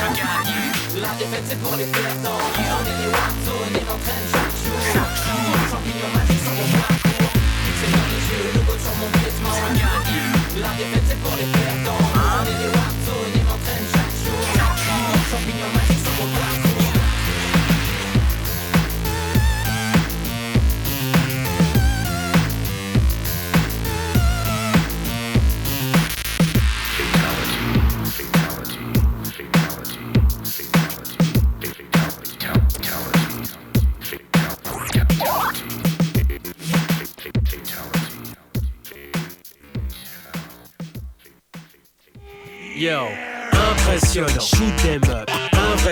[1.03, 4.79] La défaite c'est pour les perdants On est des Warzone et m'entraîne chaque jour.
[5.67, 7.35] Champignon magique sur mon parcours
[7.75, 9.51] C'est dans les yeux, logo sur mon vêtement.
[10.63, 11.82] La défaite c'est pour les perdants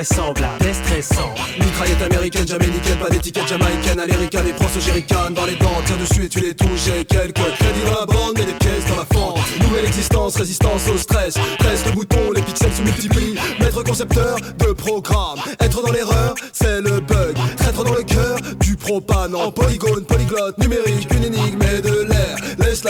[0.01, 1.33] invraisemblable, stressant.
[1.59, 5.97] Mitraillette américaine, jamais nickel, pas d'étiquette jamaïcaine, américaine et pros jerrycan dans les dents, tire
[5.97, 8.97] dessus et tu les touches, j'ai quelques crédits dans la bande, mais des pièces dans
[8.97, 9.39] la fente.
[9.61, 13.35] Nouvelle existence, résistance au stress, presse le bouton, les pixels se multiplient.
[13.59, 17.35] Maître concepteur de programme, être dans l'erreur, c'est le bug.
[17.57, 21.25] Traître dans le cœur du propane, en polygone, polyglotte, numérique, une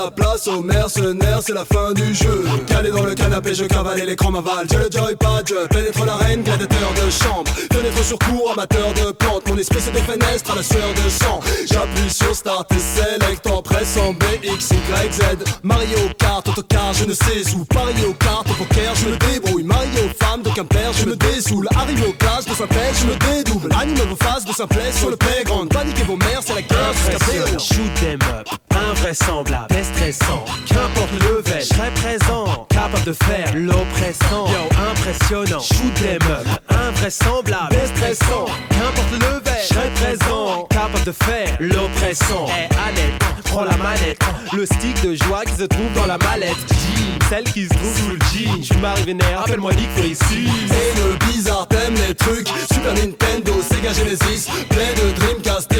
[0.04, 2.44] la place aux mercenaires, c'est la fin du jeu.
[2.68, 4.68] Calé dans le canapé, je cavale et l'écran m'avale.
[4.70, 7.52] J'ai le joypad, je pénètre l'arène, gladiateur de chambre.
[7.72, 9.48] Fenêtre sur cours, amateur de plantes.
[9.48, 11.40] Mon esprit se défenestre à la sueur de sang.
[11.70, 15.22] J'appuie sur Start et Select en pressant B, X, Y, Z.
[15.64, 17.66] Mario Kart, autocar, je ne sais où.
[17.66, 19.64] Paris au kart, au poker, je me débrouille.
[19.64, 21.68] Mario, femme de Quimper, je me désoule.
[21.76, 23.70] Arrive aux classes de Saint-Pé, je me dédouble.
[23.80, 25.72] Animez vos faces de Saint-Pé sur le playground.
[25.72, 30.46] Paniquez vos mères, c'est la guerre jusqu'à shoot them up, invraisemblable, stressant.
[30.68, 34.48] Qu'importe le level, serai présent, capable de faire l'oppressant.
[34.48, 38.46] Yo, impressionnant, shoot them up, invraisemblable, stressant.
[38.70, 42.46] Qu'importe le level, serai présent, capable de faire l'oppressant.
[42.50, 44.20] Eh, Annette, prends la manette,
[44.54, 46.56] le stick de joie qui se trouve dans la mallette.
[46.70, 48.58] Jean, celle qui se trouve sous le jean.
[48.60, 52.48] Je suis m'arrivé vénère, appelle-moi Nick Fury Et le bizarre t'aimes les trucs.
[52.72, 54.48] Super Nintendo, Sega Genesis.
[54.70, 55.71] Play de Dreamcast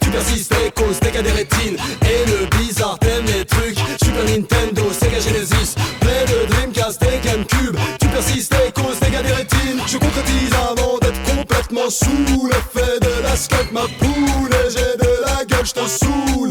[0.00, 1.76] Tu persistes et causes des cas des rétines.
[2.02, 3.78] Et le bizarre t'aimes les trucs.
[4.02, 5.74] Super Nintendo, Sega Genesis.
[6.00, 9.80] Play de Dreamcast et Gamecube Tu persistes et causes des cas des rétines.
[9.86, 14.50] Je concrétise avant d'être complètement sous l'effet de la skate Ma poule.
[14.52, 16.50] Et j'ai de la gueule, je te saoule.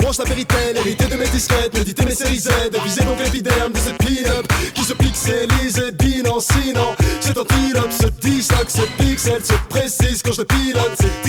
[0.00, 2.50] Branche la Péritel, hérité de mes disquettes Méditer mes séries Z,
[2.84, 8.70] viser donc l'épiderme de cette pin-up Qui se pixelise et binancinant Cet antilope se disloque,
[8.70, 11.19] ce pixel se précise Quand je le pilote, c'est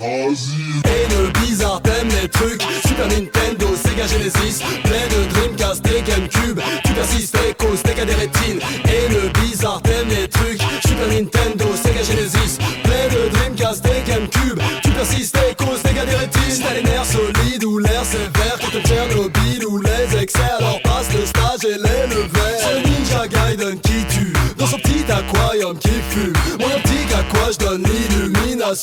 [0.85, 2.61] Haine bizarre, t'aimes les trucs.
[2.87, 4.63] Super Nintendo, Sega Genesis.
[4.83, 6.61] Play de Dreamcast et Gamecube.
[6.85, 10.61] Tu persistes et causes des rétines Haine bizarre, t'aimes les trucs.
[10.87, 12.57] Super Nintendo, Sega Genesis.
[12.83, 14.61] Play de Dreamcast et Gamecube.
[14.81, 18.57] Tu persistes et causes des cas des rétines T'as les nerfs solides ou l'air sévère
[18.59, 20.39] Que te Tchernobyl ou les excès.
[20.57, 22.59] Alors passe le stage et les levers.
[22.59, 24.33] C'est le Ninja Gaiden qui tue.
[24.57, 26.33] Dans son petit aquarium qui fume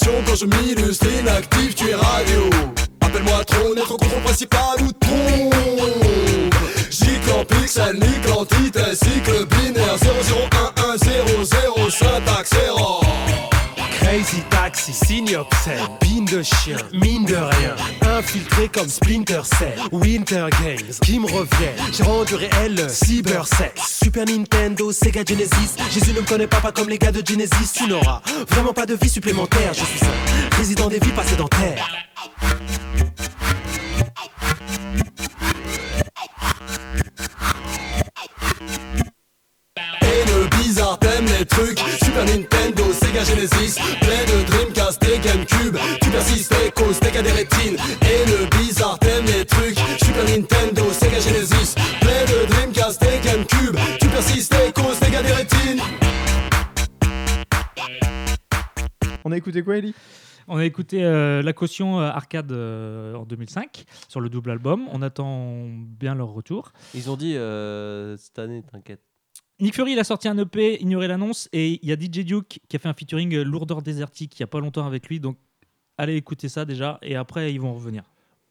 [0.00, 2.48] Quand je m'illustre inactif tu es radio.
[3.02, 4.76] Appelle-moi Tron, être au contrôle principal
[16.00, 17.74] pine de chien, mine de rien,
[18.18, 24.26] infiltré comme Splinter Cell, Winter Games, qui me revient, j'ai rendu réel le cybersex, Super
[24.26, 27.86] Nintendo, Sega Genesis, Jésus ne me connaît pas, pas comme les gars de Genesis, tu
[27.88, 28.20] n'auras
[28.50, 31.88] vraiment pas de vie supplémentaire, je suis un résident des vies pas sédentaires.
[40.62, 41.78] Bizarre, t'aimes les trucs.
[41.78, 45.76] Super Nintendo, Sega Genesis Play de Dreamcast et Gamecube.
[46.00, 47.76] Tu persistes et causes des cas des rétines.
[48.02, 49.78] Haine bizarre, t'aimes les trucs.
[49.98, 53.76] Super Nintendo, Sega Genesis Play de Dreamcast et Gamecube.
[54.00, 55.80] Tu persistes et causes des cas des rétines.
[59.24, 59.94] On a écouté quoi, Ellie
[60.48, 64.86] On a écouté euh, la caution euh, arcade euh, en 2005 sur le double album.
[64.92, 66.72] On attend bien leur retour.
[66.94, 69.11] Ils ont dit euh, cette année, t'inquiète.
[69.62, 72.58] Nick Fury il a sorti un EP, ignorez l'annonce, et il y a DJ Duke
[72.68, 75.20] qui a fait un featuring euh, Lourdeur Désertique il n'y a pas longtemps avec lui.
[75.20, 75.36] Donc
[75.96, 78.02] allez écouter ça déjà, et après ils vont revenir.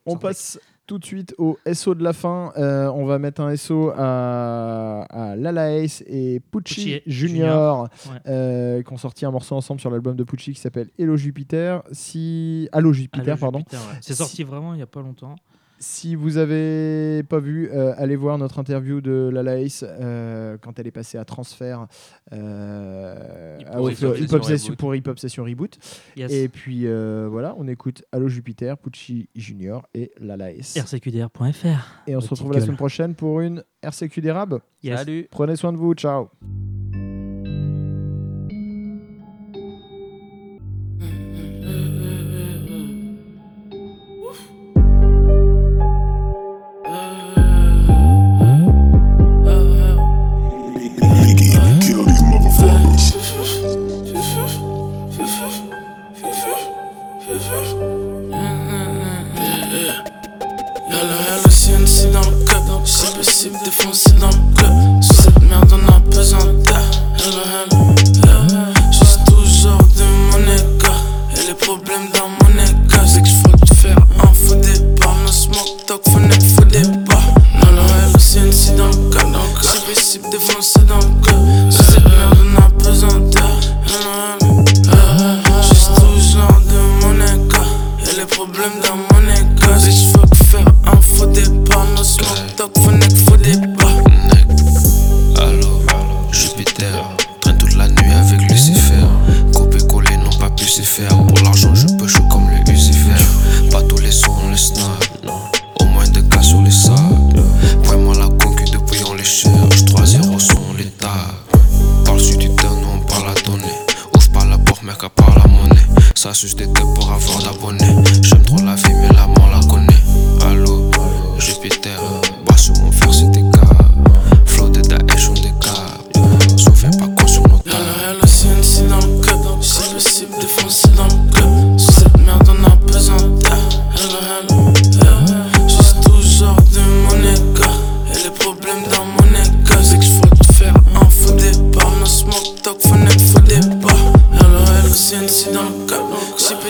[0.06, 0.58] On passe
[0.88, 2.54] tout de suite au SO de la fin.
[2.56, 8.20] Euh, on va mettre un SO à, à Lala Ace et Pucci, Junior, Junior, ouais.
[8.28, 11.84] euh, qui ont sorti un morceau ensemble sur l'album de Pucci qui s'appelle Hello Jupiter.
[11.92, 12.70] Si...
[12.72, 13.60] Allo Jupiter, pardon.
[13.72, 13.80] Ouais.
[14.00, 15.36] C'est sorti vraiment il n'y a pas longtemps.
[15.84, 20.78] Si vous avez pas vu, euh, allez voir notre interview de Lala Ace euh, quand
[20.78, 21.88] elle est passée à transfert
[22.34, 24.80] euh, Hip Hop Session Hip Hop Session- Reboot.
[24.80, 25.80] pour Hip Hop Session Reboot.
[26.16, 26.32] Yes.
[26.32, 30.78] Et puis euh, voilà, on écoute Allo Jupiter, Pucci Junior et Lala Ace.
[30.78, 32.04] rcqdr.fr.
[32.08, 34.60] Et on se retrouve la semaine prochaine pour une RCQ d'érable.
[34.84, 35.00] Yes.
[35.00, 35.28] Salut.
[35.32, 36.30] Prenez soin de vous, ciao.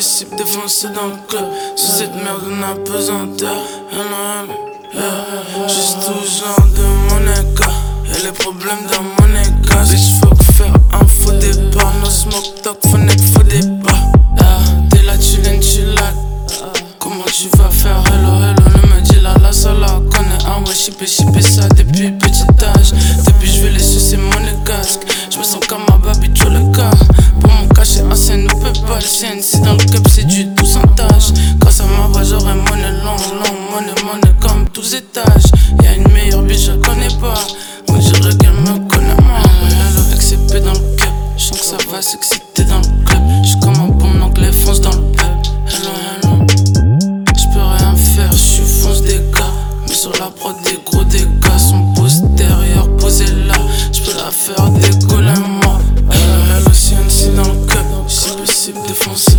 [0.02, 1.46] Si possible, défoncer dans le club.
[1.76, 2.74] Sous cette merde, on a
[3.38, 3.52] d'air.
[3.92, 4.04] Hello,
[4.42, 5.04] hello,
[5.54, 5.68] hello.
[5.68, 7.70] Juste genre de gars.
[8.08, 9.86] Et les problèmes dans mon écart.
[9.86, 11.94] C'est que j'faut faire un faux départ.
[12.04, 14.12] No smoke talk, fenêtre, faux départ.
[14.40, 14.58] Ah,
[14.90, 16.32] t'es là, tu l'aimes, tu l'as.
[16.98, 18.04] Comment tu vas faire?
[18.08, 19.52] Hello hello Ne me dis là la
[20.16, 22.92] connaît Ah ouais chipé chipé ça depuis petit âge
[23.26, 24.30] Depuis je vais les sucer mon
[24.64, 27.01] casque Je me sens comme ma baby tout le cas Pour mon cacher
[28.72, 30.66] un scène ne peut pas le CNC dans le cup c'est du tout
[30.96, 31.32] tâche.
[31.60, 35.52] Grâce à ma voix j'aurai monnaie long long Monnaie monnaie comme tous étages.
[35.84, 37.34] Y'a une meilleure bitch je connais pas.
[37.90, 41.78] On dirait qu'elle me connaît moi Hello XCP dans le cup Je sens que ça
[41.92, 43.22] va s'exciter dans le club.
[43.44, 45.26] J'suis comme un bon anglais fonce dans le pub
[45.68, 45.92] Hello
[46.24, 46.46] hello.
[47.38, 49.52] J'peux rien faire, j'suis fonce des gars.
[49.88, 51.28] Mais sur la prod, des gros dégâts.
[51.58, 53.56] Son postérieur posé là,
[53.92, 54.91] j'peux la faire décoller
[58.72, 59.31] Possible, défoncer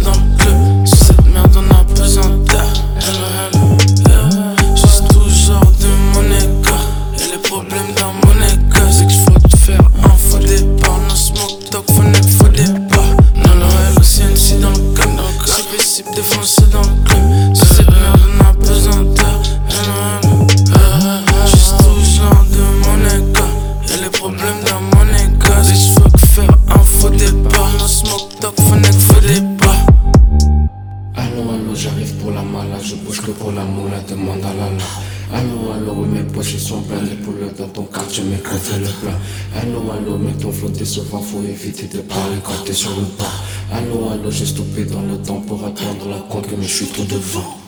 [41.53, 43.33] éviter de parler quand t'es sur le pas.
[43.73, 47.05] Allô, allô, j'ai stoppé dans le temps pour attendre la conque, mais je suis tout
[47.05, 47.62] devant.